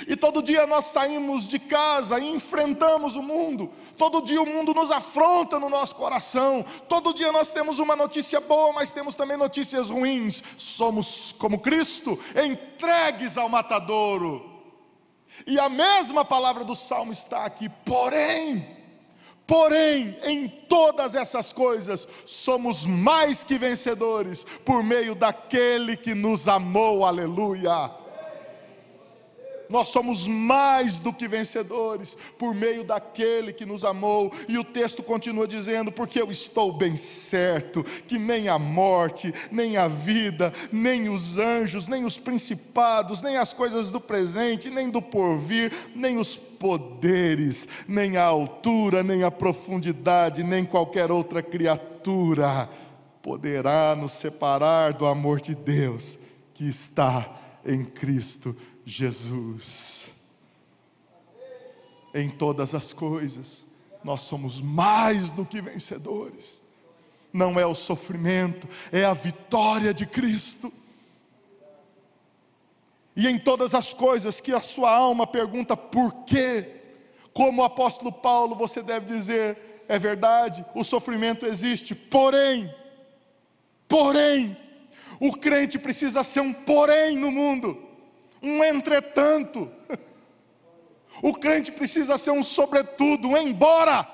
E 0.06 0.14
todo 0.14 0.44
dia 0.44 0.68
nós 0.68 0.86
saímos 0.86 1.48
de 1.48 1.58
casa 1.58 2.20
e 2.20 2.30
enfrentamos 2.30 3.16
o 3.16 3.24
mundo. 3.24 3.72
Todo 3.98 4.22
dia 4.22 4.42
o 4.42 4.46
mundo 4.46 4.74
nos 4.74 4.92
afronta 4.92 5.58
no 5.58 5.70
nosso 5.70 5.96
coração. 5.96 6.66
Todo 6.90 7.14
dia 7.14 7.32
nós 7.32 7.54
temos 7.54 7.80
uma 7.80 7.96
notícia 7.96 8.42
boa, 8.42 8.74
mas 8.74 8.92
temos 8.92 9.16
também 9.16 9.38
notícias 9.38 9.90
ruins. 9.90 10.44
Somos 10.58 11.32
como 11.32 11.60
Cristo, 11.60 12.20
entregues 12.36 13.38
ao 13.38 13.48
matadouro. 13.48 14.52
E 15.48 15.58
a 15.58 15.70
mesma 15.70 16.26
palavra 16.26 16.66
do 16.66 16.76
salmo 16.76 17.14
está 17.14 17.46
aqui. 17.46 17.70
Porém, 17.86 18.81
porém, 19.52 20.18
em 20.24 20.48
todas 20.48 21.14
essas 21.14 21.52
coisas 21.52 22.08
somos 22.26 22.86
mais 22.86 23.44
que 23.44 23.58
vencedores 23.58 24.46
por 24.64 24.82
meio 24.82 25.14
daquele 25.14 25.98
que 25.98 26.16
nos 26.16 26.48
amou. 26.48 27.04
Aleluia 27.04 28.01
nós 29.72 29.90
somos 29.90 30.28
mais 30.28 31.00
do 31.00 31.14
que 31.14 31.28
vencedores 31.28 32.18
por 32.38 32.54
meio 32.54 32.84
daquele 32.84 33.54
que 33.54 33.66
nos 33.66 33.84
amou. 33.86 34.32
E 34.48 34.58
o 34.58 34.64
texto 34.64 35.02
continua 35.02 35.48
dizendo: 35.48 35.92
Porque 35.92 36.22
eu 36.22 36.30
estou 36.30 36.72
bem 36.72 36.96
certo 36.98 37.84
que 37.84 38.20
nem 38.20 38.50
a 38.50 38.60
morte, 38.60 39.34
nem 39.52 39.78
a 39.78 39.88
vida, 39.88 40.54
nem 40.72 41.10
os 41.10 41.38
anjos, 41.38 41.88
nem 41.88 42.06
os 42.06 42.18
principados, 42.18 43.22
nem 43.22 43.38
as 43.38 43.54
coisas 43.54 43.90
do 43.90 44.00
presente, 44.00 44.70
nem 44.70 44.90
do 44.90 45.02
porvir, 45.02 45.72
nem 45.96 46.18
os 46.18 46.36
poderes, 46.36 47.68
nem 47.88 48.18
a 48.18 48.24
altura, 48.24 49.02
nem 49.02 49.24
a 49.24 49.32
profundidade, 49.32 50.44
nem 50.44 50.66
qualquer 50.66 51.12
outra 51.12 51.42
criatura 51.42 52.70
poderá 53.22 53.96
nos 53.96 54.14
separar 54.14 54.94
do 54.94 55.06
amor 55.06 55.40
de 55.40 55.56
Deus 55.56 56.20
que 56.54 56.68
está 56.68 57.30
em 57.66 57.86
Cristo 57.86 58.56
Jesus. 58.56 58.71
Em 62.14 62.30
todas 62.30 62.76
as 62.76 62.92
coisas, 62.92 63.66
nós 64.04 64.22
somos 64.22 64.60
mais 64.60 65.32
do 65.32 65.46
que 65.46 65.62
vencedores. 65.62 66.64
Não 67.32 67.60
é 67.60 67.66
o 67.66 67.76
sofrimento, 67.76 68.68
é 68.92 69.06
a 69.06 69.14
vitória 69.14 69.94
de 69.94 70.06
Cristo. 70.06 70.72
E 73.16 73.28
em 73.28 73.38
todas 73.38 73.76
as 73.76 73.94
coisas 73.94 74.42
que 74.42 74.54
a 74.54 74.62
sua 74.62 74.92
alma 74.92 75.28
pergunta 75.28 75.78
por 75.78 76.26
quê, 76.26 76.82
como 77.34 77.62
o 77.62 77.66
apóstolo 77.66 78.12
Paulo, 78.12 78.56
você 78.56 78.82
deve 78.82 79.06
dizer: 79.06 79.84
é 79.88 79.98
verdade, 79.98 80.66
o 80.76 80.84
sofrimento 80.84 81.46
existe, 81.46 81.94
porém, 81.94 82.74
porém, 83.88 84.58
o 85.20 85.32
crente 85.34 85.78
precisa 85.78 86.24
ser 86.24 86.42
um 86.42 86.52
porém 86.52 87.18
no 87.18 87.32
mundo 87.32 87.91
um 88.42 88.64
entretanto. 88.64 89.72
O 91.22 91.34
crente 91.34 91.72
precisa 91.72 92.18
ser 92.18 92.32
um 92.32 92.42
sobretudo, 92.42 93.30
um 93.30 93.38
embora. 93.38 94.08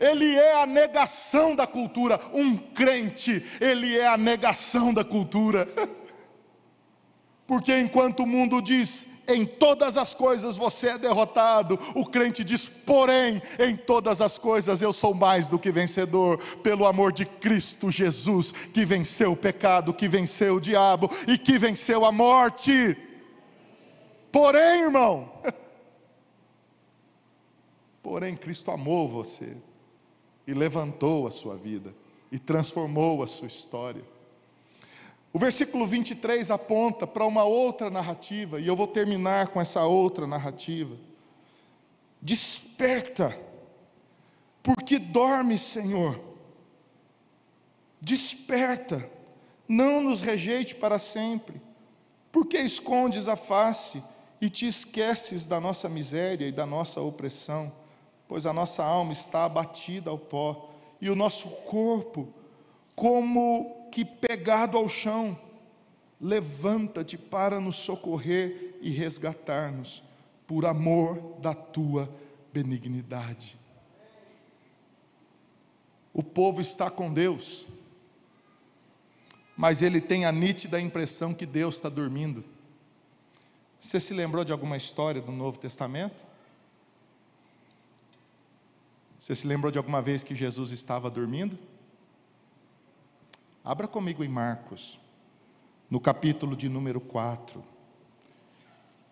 Ele 0.00 0.34
é 0.34 0.54
a 0.54 0.66
negação 0.66 1.54
da 1.54 1.66
cultura. 1.66 2.18
Um 2.32 2.56
crente, 2.56 3.44
ele 3.60 3.96
é 3.96 4.06
a 4.06 4.16
negação 4.16 4.92
da 4.92 5.04
cultura. 5.04 5.68
Porque 7.46 7.76
enquanto 7.78 8.20
o 8.20 8.26
mundo 8.26 8.62
diz, 8.62 9.06
em 9.26 9.44
todas 9.44 9.96
as 9.96 10.14
coisas 10.14 10.56
você 10.56 10.88
é 10.88 10.98
derrotado. 10.98 11.78
O 11.94 12.04
crente 12.04 12.42
diz, 12.42 12.68
porém, 12.68 13.40
em 13.58 13.76
todas 13.76 14.20
as 14.20 14.38
coisas 14.38 14.82
eu 14.82 14.92
sou 14.92 15.14
mais 15.14 15.48
do 15.48 15.58
que 15.58 15.70
vencedor, 15.70 16.38
pelo 16.62 16.86
amor 16.86 17.12
de 17.12 17.24
Cristo 17.24 17.90
Jesus, 17.90 18.52
que 18.52 18.84
venceu 18.84 19.32
o 19.32 19.36
pecado, 19.36 19.94
que 19.94 20.08
venceu 20.08 20.56
o 20.56 20.60
diabo 20.60 21.10
e 21.26 21.38
que 21.38 21.58
venceu 21.58 22.04
a 22.04 22.12
morte. 22.12 22.96
Porém, 24.30 24.82
irmão, 24.82 25.30
porém, 28.02 28.36
Cristo 28.36 28.70
amou 28.70 29.08
você 29.08 29.56
e 30.46 30.54
levantou 30.54 31.26
a 31.26 31.30
sua 31.30 31.56
vida 31.56 31.94
e 32.30 32.38
transformou 32.38 33.22
a 33.22 33.26
sua 33.26 33.46
história. 33.46 34.02
O 35.32 35.38
versículo 35.38 35.86
23 35.86 36.50
aponta 36.50 37.06
para 37.06 37.24
uma 37.24 37.44
outra 37.44 37.88
narrativa, 37.88 38.60
e 38.60 38.66
eu 38.66 38.76
vou 38.76 38.86
terminar 38.86 39.48
com 39.48 39.60
essa 39.60 39.84
outra 39.86 40.26
narrativa. 40.26 40.94
Desperta, 42.20 43.38
porque 44.62 44.98
dorme, 44.98 45.58
Senhor. 45.58 46.20
Desperta, 47.98 49.08
não 49.66 50.02
nos 50.02 50.20
rejeite 50.20 50.74
para 50.74 50.98
sempre, 50.98 51.62
porque 52.30 52.58
escondes 52.58 53.26
a 53.26 53.36
face 53.36 54.02
e 54.38 54.50
te 54.50 54.66
esqueces 54.66 55.46
da 55.46 55.58
nossa 55.58 55.88
miséria 55.88 56.46
e 56.46 56.52
da 56.52 56.66
nossa 56.66 57.00
opressão, 57.00 57.72
pois 58.28 58.44
a 58.44 58.52
nossa 58.52 58.84
alma 58.84 59.12
está 59.12 59.44
abatida 59.44 60.10
ao 60.10 60.18
pó, 60.18 60.68
e 61.00 61.08
o 61.08 61.16
nosso 61.16 61.48
corpo, 61.48 62.28
como 62.94 63.81
que 63.92 64.06
pegado 64.06 64.78
ao 64.78 64.88
chão, 64.88 65.38
levanta-te 66.18 67.18
para 67.18 67.60
nos 67.60 67.76
socorrer 67.76 68.78
e 68.80 68.90
resgatar-nos, 68.90 70.02
por 70.46 70.64
amor 70.64 71.36
da 71.40 71.54
tua 71.54 72.12
benignidade. 72.52 73.58
O 76.12 76.22
povo 76.22 76.60
está 76.60 76.90
com 76.90 77.12
Deus, 77.12 77.66
mas 79.56 79.82
ele 79.82 80.00
tem 80.00 80.24
a 80.24 80.32
nítida 80.32 80.80
impressão 80.80 81.34
que 81.34 81.44
Deus 81.44 81.76
está 81.76 81.90
dormindo. 81.90 82.42
Você 83.78 84.00
se 84.00 84.14
lembrou 84.14 84.44
de 84.44 84.52
alguma 84.52 84.76
história 84.76 85.20
do 85.20 85.32
Novo 85.32 85.58
Testamento? 85.58 86.26
Você 89.18 89.34
se 89.34 89.46
lembrou 89.46 89.70
de 89.70 89.78
alguma 89.78 90.00
vez 90.00 90.22
que 90.22 90.34
Jesus 90.34 90.72
estava 90.72 91.10
dormindo? 91.10 91.58
Abra 93.64 93.86
comigo 93.86 94.24
em 94.24 94.28
Marcos, 94.28 94.98
no 95.88 96.00
capítulo 96.00 96.56
de 96.56 96.68
número 96.68 97.00
4. 97.00 97.62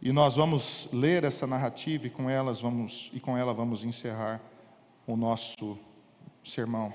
E 0.03 0.11
nós 0.11 0.35
vamos 0.35 0.89
ler 0.93 1.23
essa 1.23 1.47
narrativa 1.47 2.09
e 2.09 2.11
com 2.11 2.29
elas 2.29 2.61
vamos 2.61 3.11
e 3.13 3.21
com 3.21 3.39
ela 3.39 3.55
vamos 3.55 3.85
encerrar 3.85 4.41
o 5.07 5.17
nosso 5.17 5.79
sermão. 6.43 6.93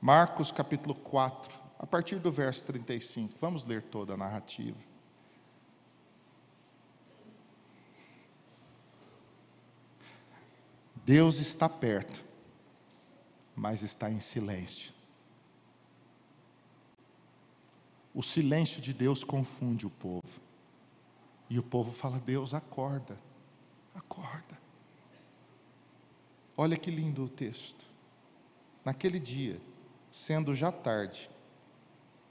Marcos 0.00 0.52
capítulo 0.52 0.94
4, 0.94 1.58
a 1.76 1.86
partir 1.86 2.20
do 2.20 2.30
verso 2.30 2.64
35. 2.66 3.34
Vamos 3.40 3.64
ler 3.64 3.82
toda 3.82 4.14
a 4.14 4.16
narrativa. 4.16 4.78
Deus 11.04 11.40
está 11.40 11.68
perto 11.68 12.33
mas 13.54 13.82
está 13.82 14.10
em 14.10 14.20
silêncio. 14.20 14.92
O 18.14 18.22
silêncio 18.22 18.80
de 18.80 18.92
Deus 18.92 19.24
confunde 19.24 19.86
o 19.86 19.90
povo. 19.90 20.40
E 21.50 21.58
o 21.58 21.62
povo 21.62 21.92
fala: 21.92 22.18
Deus, 22.18 22.54
acorda, 22.54 23.18
acorda. 23.94 24.58
Olha 26.56 26.76
que 26.76 26.90
lindo 26.90 27.24
o 27.24 27.28
texto. 27.28 27.84
Naquele 28.84 29.18
dia, 29.18 29.60
sendo 30.10 30.54
já 30.54 30.70
tarde, 30.70 31.28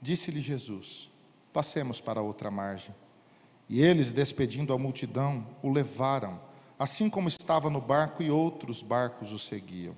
disse-lhe 0.00 0.40
Jesus: 0.40 1.10
Passemos 1.52 2.00
para 2.00 2.22
outra 2.22 2.50
margem. 2.50 2.94
E 3.68 3.80
eles, 3.80 4.12
despedindo 4.12 4.72
a 4.72 4.78
multidão, 4.78 5.46
o 5.62 5.70
levaram, 5.70 6.40
assim 6.78 7.08
como 7.08 7.28
estava 7.28 7.70
no 7.70 7.80
barco, 7.80 8.22
e 8.22 8.30
outros 8.30 8.82
barcos 8.82 9.32
o 9.32 9.38
seguiam. 9.38 9.94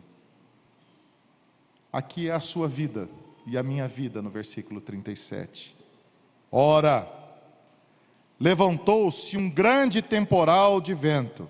Aqui 1.96 2.28
é 2.28 2.32
a 2.32 2.40
sua 2.40 2.68
vida 2.68 3.08
e 3.46 3.56
a 3.56 3.62
minha 3.62 3.88
vida, 3.88 4.20
no 4.20 4.28
versículo 4.28 4.82
37. 4.82 5.74
Ora, 6.52 7.10
levantou-se 8.38 9.34
um 9.38 9.48
grande 9.48 10.02
temporal 10.02 10.78
de 10.78 10.92
vento, 10.92 11.48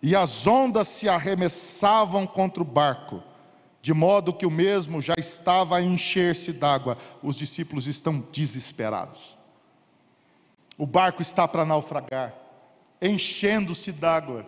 e 0.00 0.14
as 0.14 0.46
ondas 0.46 0.86
se 0.86 1.08
arremessavam 1.08 2.28
contra 2.28 2.62
o 2.62 2.64
barco, 2.64 3.24
de 3.82 3.92
modo 3.92 4.32
que 4.32 4.46
o 4.46 4.50
mesmo 4.52 5.02
já 5.02 5.14
estava 5.18 5.78
a 5.78 5.82
encher-se 5.82 6.52
d'água. 6.52 6.96
Os 7.20 7.34
discípulos 7.34 7.88
estão 7.88 8.20
desesperados. 8.30 9.36
O 10.78 10.86
barco 10.86 11.22
está 11.22 11.48
para 11.48 11.64
naufragar, 11.64 12.32
enchendo-se 13.02 13.90
d'água. 13.90 14.46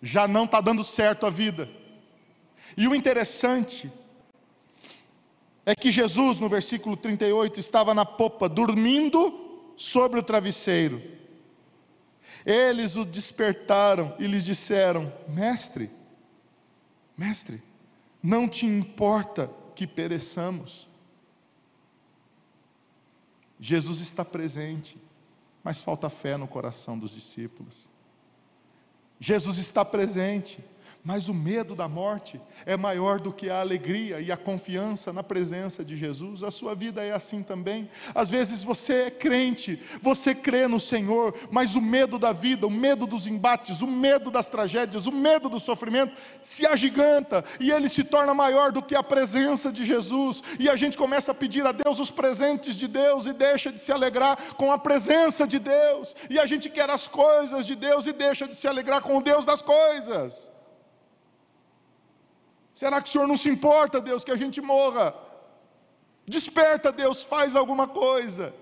Já 0.00 0.26
não 0.26 0.46
está 0.46 0.58
dando 0.62 0.82
certo 0.82 1.26
a 1.26 1.30
vida. 1.30 1.68
E 2.76 2.86
o 2.86 2.94
interessante 2.94 3.90
é 5.64 5.74
que 5.74 5.92
Jesus, 5.92 6.38
no 6.38 6.48
versículo 6.48 6.96
38, 6.96 7.60
estava 7.60 7.94
na 7.94 8.04
popa, 8.04 8.48
dormindo 8.48 9.72
sobre 9.76 10.18
o 10.18 10.22
travesseiro. 10.22 11.02
Eles 12.44 12.96
o 12.96 13.04
despertaram 13.04 14.14
e 14.18 14.26
lhes 14.26 14.44
disseram: 14.44 15.12
Mestre, 15.28 15.90
mestre, 17.16 17.62
não 18.22 18.48
te 18.48 18.64
importa 18.64 19.50
que 19.74 19.86
pereçamos? 19.86 20.88
Jesus 23.60 24.00
está 24.00 24.24
presente, 24.24 24.96
mas 25.62 25.80
falta 25.80 26.08
fé 26.08 26.36
no 26.36 26.48
coração 26.48 26.98
dos 26.98 27.10
discípulos. 27.10 27.90
Jesus 29.20 29.58
está 29.58 29.84
presente, 29.84 30.64
mas 31.04 31.28
o 31.28 31.34
medo 31.34 31.74
da 31.74 31.88
morte 31.88 32.40
é 32.66 32.76
maior 32.76 33.18
do 33.18 33.32
que 33.32 33.48
a 33.48 33.60
alegria 33.60 34.20
e 34.20 34.30
a 34.30 34.36
confiança 34.36 35.12
na 35.12 35.22
presença 35.22 35.84
de 35.84 35.96
Jesus. 35.96 36.42
A 36.42 36.50
sua 36.50 36.74
vida 36.74 37.02
é 37.02 37.12
assim 37.12 37.42
também. 37.42 37.88
Às 38.14 38.28
vezes 38.28 38.62
você 38.62 39.04
é 39.04 39.10
crente, 39.10 39.80
você 40.02 40.34
crê 40.34 40.66
no 40.66 40.80
Senhor, 40.80 41.34
mas 41.50 41.74
o 41.74 41.80
medo 41.80 42.18
da 42.18 42.32
vida, 42.32 42.66
o 42.66 42.70
medo 42.70 43.06
dos 43.06 43.26
embates, 43.26 43.80
o 43.80 43.86
medo 43.86 44.30
das 44.30 44.50
tragédias, 44.50 45.06
o 45.06 45.12
medo 45.12 45.48
do 45.48 45.60
sofrimento 45.60 46.14
se 46.42 46.66
agiganta 46.66 47.44
e 47.58 47.70
ele 47.70 47.88
se 47.88 48.04
torna 48.04 48.34
maior 48.34 48.72
do 48.72 48.82
que 48.82 48.94
a 48.94 49.02
presença 49.02 49.72
de 49.72 49.84
Jesus. 49.84 50.42
E 50.58 50.68
a 50.68 50.76
gente 50.76 50.98
começa 50.98 51.32
a 51.32 51.34
pedir 51.34 51.64
a 51.66 51.72
Deus 51.72 51.98
os 52.00 52.10
presentes 52.10 52.76
de 52.76 52.88
Deus 52.88 53.24
e 53.26 53.32
deixa 53.32 53.72
de 53.72 53.78
se 53.78 53.92
alegrar 53.92 54.54
com 54.56 54.70
a 54.72 54.78
presença 54.78 55.46
de 55.46 55.58
Deus. 55.58 56.14
E 56.28 56.38
a 56.38 56.44
gente 56.44 56.68
quer 56.68 56.90
as 56.90 57.08
coisas 57.08 57.66
de 57.66 57.74
Deus 57.74 58.06
e 58.06 58.12
deixa 58.12 58.46
de 58.46 58.54
se 58.54 58.68
alegrar 58.68 59.00
com 59.00 59.16
o 59.16 59.22
Deus 59.22 59.44
das 59.46 59.62
coisas. 59.62 60.57
Será 62.78 63.02
que 63.02 63.08
o 63.08 63.10
Senhor 63.10 63.26
não 63.26 63.36
se 63.36 63.48
importa, 63.48 64.00
Deus, 64.00 64.24
que 64.24 64.30
a 64.30 64.36
gente 64.36 64.60
morra? 64.60 65.12
Desperta, 66.24 66.92
Deus, 66.92 67.24
faz 67.24 67.56
alguma 67.56 67.88
coisa. 67.88 68.54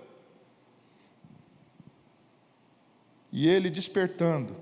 E 3.31 3.47
ele 3.47 3.69
despertando, 3.69 4.57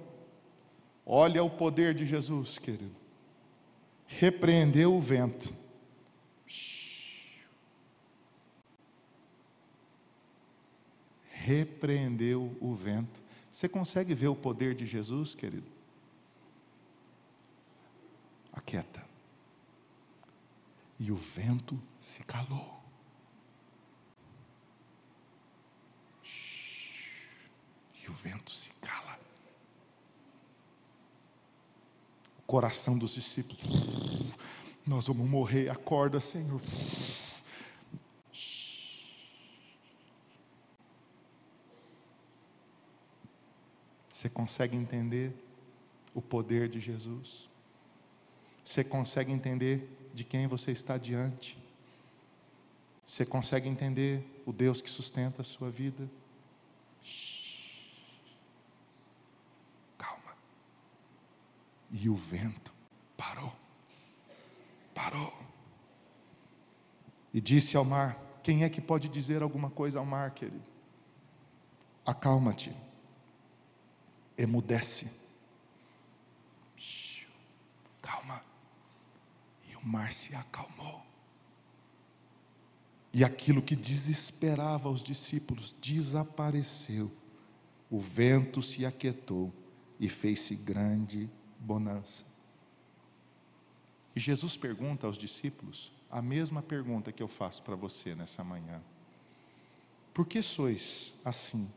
olha 1.06 1.42
o 1.42 1.50
poder 1.50 1.94
de 1.94 2.06
Jesus, 2.06 2.60
querido. 2.60 2.98
Repreendeu 4.06 4.94
o 4.94 5.00
vento. 5.00 5.56
Repreendeu 11.32 12.58
o 12.60 12.76
vento. 12.76 13.24
Você 13.50 13.70
consegue 13.70 14.14
ver 14.14 14.28
o 14.28 14.36
poder 14.36 14.76
de 14.76 14.86
Jesus, 14.86 15.34
querido? 15.34 15.72
Aquieta 18.52 19.05
e 21.00 21.12
o 21.12 21.16
vento 21.16 21.82
se 22.00 22.24
calou. 22.24 22.84
E 28.02 28.10
o 28.10 28.14
vento 28.14 28.52
se 28.52 28.72
cala. 28.82 29.20
O 32.40 32.44
coração 32.44 32.98
dos 32.98 33.14
discípulos. 33.16 33.62
Nós 34.86 35.08
vamos 35.08 35.28
morrer, 35.28 35.70
acorda, 35.70 36.20
Senhor. 36.20 36.62
Você 44.12 44.30
consegue 44.30 44.78
entender 44.78 45.36
o 46.14 46.22
poder 46.22 46.70
de 46.70 46.80
Jesus? 46.80 47.50
Você 48.64 48.84
consegue 48.84 49.32
entender 49.32 49.88
de 50.16 50.24
quem 50.24 50.48
você 50.48 50.72
está 50.72 50.98
diante. 50.98 51.58
Você 53.06 53.26
consegue 53.26 53.68
entender 53.68 54.26
o 54.46 54.54
Deus 54.54 54.82
que 54.82 54.90
sustenta 54.90 55.42
a 55.42 55.46
sua 55.46 55.70
vida? 55.70 56.10
Calma. 59.98 60.36
E 61.92 62.10
o 62.10 62.16
vento 62.16 62.74
parou. 63.18 63.54
Parou. 64.94 65.34
E 67.34 67.42
disse 67.42 67.76
ao 67.76 67.84
mar: 67.84 68.18
Quem 68.42 68.64
é 68.64 68.70
que 68.70 68.80
pode 68.80 69.10
dizer 69.10 69.44
alguma 69.44 69.70
coisa 69.70 70.00
ao 70.00 70.06
mar, 70.06 70.32
querido? 70.32 70.64
Acalma-te. 72.06 72.74
Emudece 74.38 75.10
o 78.26 78.55
mar 79.86 80.12
se 80.12 80.36
acalmou. 80.36 81.06
E 83.14 83.24
aquilo 83.24 83.62
que 83.62 83.76
desesperava 83.76 84.90
os 84.90 85.02
discípulos 85.02 85.74
desapareceu. 85.82 87.12
O 87.90 88.00
vento 88.00 88.62
se 88.62 88.86
aquietou 88.86 89.54
e 90.00 90.10
fez-se 90.10 90.56
grande 90.56 91.30
bonança. 91.60 92.26
E 94.16 94.20
Jesus 94.20 94.58
pergunta 94.58 95.08
aos 95.08 95.18
discípulos 95.18 95.94
a 96.10 96.22
mesma 96.22 96.62
pergunta 96.62 97.12
que 97.12 97.22
eu 97.22 97.28
faço 97.28 97.62
para 97.64 97.76
você 97.76 98.16
nessa 98.16 98.44
manhã: 98.44 98.82
Por 100.14 100.26
que 100.26 100.42
sois 100.42 101.14
assim, 101.24 101.72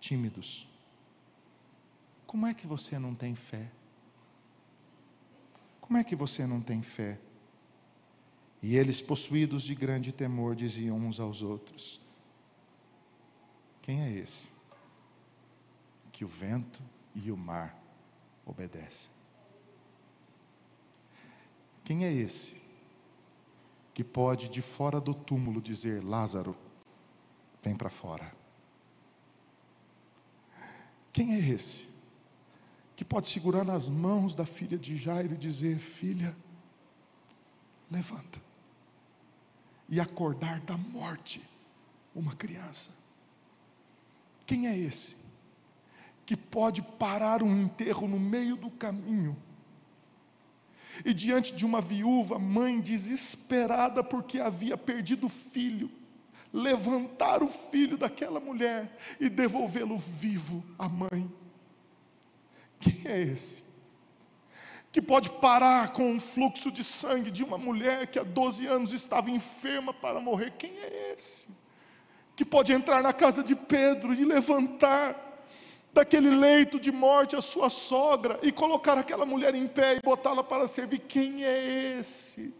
tímidos? 0.00 0.66
Como 2.26 2.46
é 2.46 2.54
que 2.54 2.66
você 2.66 2.98
não 2.98 3.14
tem 3.14 3.34
fé? 3.34 3.70
Como 5.90 5.98
é 5.98 6.04
que 6.04 6.14
você 6.14 6.46
não 6.46 6.60
tem 6.60 6.82
fé? 6.82 7.18
E 8.62 8.76
eles, 8.76 9.02
possuídos 9.02 9.64
de 9.64 9.74
grande 9.74 10.12
temor, 10.12 10.54
diziam 10.54 10.96
uns 10.96 11.18
aos 11.18 11.42
outros: 11.42 12.00
Quem 13.82 14.00
é 14.00 14.12
esse? 14.12 14.48
Que 16.12 16.24
o 16.24 16.28
vento 16.28 16.80
e 17.12 17.32
o 17.32 17.36
mar 17.36 17.76
obedecem. 18.46 19.10
Quem 21.82 22.04
é 22.04 22.12
esse 22.12 22.62
que 23.92 24.04
pode 24.04 24.48
de 24.48 24.62
fora 24.62 25.00
do 25.00 25.12
túmulo 25.12 25.60
dizer: 25.60 26.04
Lázaro, 26.04 26.56
vem 27.60 27.74
para 27.74 27.90
fora? 27.90 28.32
Quem 31.12 31.34
é 31.34 31.38
esse 31.40 31.89
que 33.00 33.04
pode 33.06 33.28
segurar 33.28 33.64
nas 33.64 33.88
mãos 33.88 34.34
da 34.34 34.44
filha 34.44 34.76
de 34.76 34.94
Jairo 34.94 35.32
e 35.32 35.38
dizer: 35.38 35.78
Filha, 35.78 36.36
levanta, 37.90 38.38
e 39.88 39.98
acordar 39.98 40.60
da 40.60 40.76
morte 40.76 41.40
uma 42.14 42.34
criança. 42.34 42.90
Quem 44.44 44.68
é 44.68 44.76
esse? 44.76 45.16
Que 46.26 46.36
pode 46.36 46.82
parar 46.82 47.42
um 47.42 47.62
enterro 47.62 48.06
no 48.06 48.20
meio 48.20 48.54
do 48.54 48.70
caminho, 48.70 49.34
e 51.02 51.14
diante 51.14 51.56
de 51.56 51.64
uma 51.64 51.80
viúva, 51.80 52.38
mãe 52.38 52.82
desesperada 52.82 54.04
porque 54.04 54.38
havia 54.38 54.76
perdido 54.76 55.24
o 55.24 55.30
filho, 55.30 55.90
levantar 56.52 57.42
o 57.42 57.48
filho 57.48 57.96
daquela 57.96 58.40
mulher 58.40 58.94
e 59.18 59.30
devolvê-lo 59.30 59.96
vivo 59.96 60.62
à 60.78 60.86
mãe. 60.86 61.39
Quem 62.80 63.02
é 63.04 63.22
esse? 63.22 63.70
que 64.92 65.00
pode 65.00 65.30
parar 65.30 65.92
com 65.92 66.10
um 66.10 66.20
fluxo 66.20 66.70
de 66.70 66.82
sangue 66.82 67.30
de 67.30 67.44
uma 67.44 67.56
mulher 67.56 68.08
que 68.08 68.18
há 68.18 68.24
12 68.24 68.66
anos 68.66 68.92
estava 68.92 69.30
enferma 69.30 69.94
para 69.94 70.20
morrer. 70.20 70.52
Quem 70.58 70.70
é 70.78 71.14
esse? 71.16 71.48
Que 72.34 72.44
pode 72.44 72.72
entrar 72.72 73.02
na 73.02 73.12
casa 73.12 73.42
de 73.42 73.54
Pedro 73.54 74.12
e 74.12 74.24
levantar 74.24 75.28
daquele 75.92 76.30
leito 76.30 76.78
de 76.80 76.90
morte 76.90 77.36
a 77.36 77.40
sua 77.40 77.70
sogra 77.70 78.38
e 78.42 78.50
colocar 78.50 78.98
aquela 78.98 79.24
mulher 79.24 79.54
em 79.54 79.66
pé 79.66 79.96
e 79.96 80.00
botá-la 80.00 80.42
para 80.42 80.66
servir. 80.66 81.00
Quem 81.00 81.44
é 81.44 81.98
esse 81.98 82.54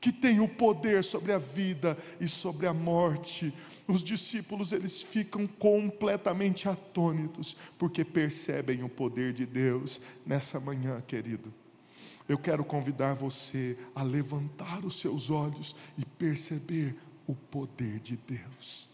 que 0.00 0.12
tem 0.12 0.38
o 0.38 0.48
poder 0.48 1.02
sobre 1.02 1.32
a 1.32 1.38
vida 1.38 1.96
e 2.20 2.28
sobre 2.28 2.68
a 2.68 2.74
morte? 2.74 3.52
Os 3.86 4.02
discípulos 4.02 4.72
eles 4.72 5.02
ficam 5.02 5.46
completamente 5.46 6.68
atônitos 6.68 7.54
porque 7.78 8.04
percebem 8.04 8.82
o 8.82 8.88
poder 8.88 9.32
de 9.32 9.44
Deus 9.44 10.00
nessa 10.24 10.58
manhã, 10.58 11.02
querido. 11.02 11.52
Eu 12.26 12.38
quero 12.38 12.64
convidar 12.64 13.12
você 13.12 13.78
a 13.94 14.02
levantar 14.02 14.84
os 14.84 14.98
seus 14.98 15.28
olhos 15.28 15.76
e 15.98 16.04
perceber 16.04 16.96
o 17.26 17.34
poder 17.34 18.00
de 18.00 18.16
Deus 18.16 18.88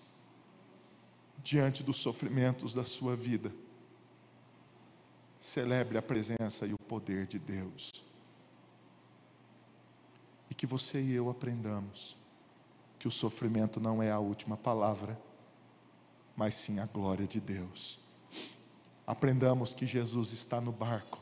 diante 1.42 1.82
dos 1.82 1.96
sofrimentos 1.98 2.74
da 2.74 2.84
sua 2.84 3.14
vida. 3.14 3.52
Celebre 5.38 5.96
a 5.96 6.02
presença 6.02 6.66
e 6.66 6.74
o 6.74 6.78
poder 6.78 7.26
de 7.26 7.38
Deus. 7.38 8.04
E 10.50 10.54
que 10.54 10.66
você 10.66 11.00
e 11.00 11.12
eu 11.12 11.30
aprendamos 11.30 12.19
que 13.00 13.08
o 13.08 13.10
sofrimento 13.10 13.80
não 13.80 14.02
é 14.02 14.10
a 14.12 14.18
última 14.18 14.58
palavra, 14.58 15.18
mas 16.36 16.54
sim 16.54 16.78
a 16.78 16.86
glória 16.86 17.26
de 17.26 17.40
Deus. 17.40 17.98
Aprendamos 19.06 19.72
que 19.72 19.86
Jesus 19.86 20.34
está 20.34 20.60
no 20.60 20.70
barco, 20.70 21.18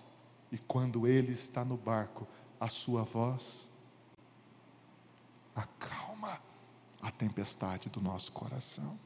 e 0.50 0.58
quando 0.58 1.06
Ele 1.06 1.30
está 1.30 1.64
no 1.64 1.76
barco, 1.76 2.26
a 2.58 2.68
sua 2.68 3.04
voz 3.04 3.70
acalma 5.54 6.42
a 7.00 7.12
tempestade 7.12 7.88
do 7.88 8.00
nosso 8.00 8.32
coração. 8.32 8.98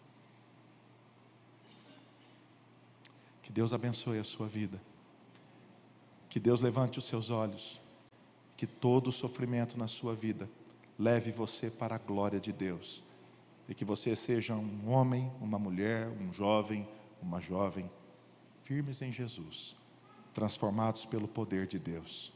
Que 3.42 3.52
Deus 3.52 3.74
abençoe 3.74 4.18
a 4.18 4.24
sua 4.24 4.48
vida. 4.48 4.80
Que 6.30 6.40
Deus 6.40 6.62
levante 6.62 6.98
os 6.98 7.04
seus 7.04 7.28
olhos, 7.28 7.82
que 8.56 8.66
todo 8.66 9.08
o 9.08 9.12
sofrimento 9.12 9.76
na 9.76 9.86
sua 9.86 10.14
vida 10.14 10.48
leve 11.02 11.32
você 11.32 11.68
para 11.68 11.96
a 11.96 11.98
glória 11.98 12.38
de 12.38 12.52
Deus, 12.52 13.02
e 13.68 13.74
que 13.74 13.84
você 13.84 14.14
seja 14.14 14.54
um 14.54 14.88
homem, 14.88 15.32
uma 15.40 15.58
mulher, 15.58 16.08
um 16.08 16.32
jovem, 16.32 16.88
uma 17.20 17.40
jovem, 17.40 17.90
firmes 18.62 19.02
em 19.02 19.10
Jesus, 19.10 19.74
transformados 20.32 21.04
pelo 21.04 21.26
poder 21.26 21.66
de 21.66 21.76
Deus, 21.76 22.32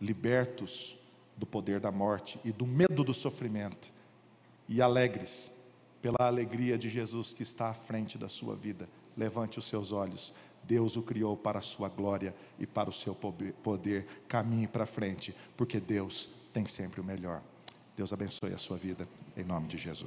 libertos 0.00 0.98
do 1.36 1.46
poder 1.46 1.78
da 1.78 1.92
morte 1.92 2.40
e 2.44 2.50
do 2.50 2.66
medo 2.66 3.04
do 3.04 3.14
sofrimento, 3.14 3.92
e 4.68 4.82
alegres 4.82 5.52
pela 6.02 6.26
alegria 6.26 6.76
de 6.76 6.88
Jesus 6.88 7.32
que 7.32 7.44
está 7.44 7.68
à 7.68 7.74
frente 7.74 8.18
da 8.18 8.28
sua 8.28 8.56
vida. 8.56 8.88
Levante 9.16 9.60
os 9.60 9.64
seus 9.64 9.92
olhos 9.92 10.34
Deus 10.64 10.96
o 10.96 11.02
criou 11.02 11.34
para 11.34 11.60
a 11.60 11.62
sua 11.62 11.88
glória 11.88 12.34
e 12.58 12.66
para 12.66 12.90
o 12.90 12.92
seu 12.92 13.14
poder. 13.14 14.06
Caminhe 14.28 14.66
para 14.66 14.84
frente, 14.84 15.34
porque 15.56 15.80
Deus 15.80 16.28
tem 16.52 16.66
sempre 16.66 17.00
o 17.00 17.04
melhor. 17.04 17.42
Deus 17.98 18.12
abençoe 18.12 18.54
a 18.54 18.58
sua 18.58 18.76
vida, 18.76 19.08
em 19.36 19.42
nome 19.42 19.66
de 19.66 19.76
Jesus. 19.76 20.06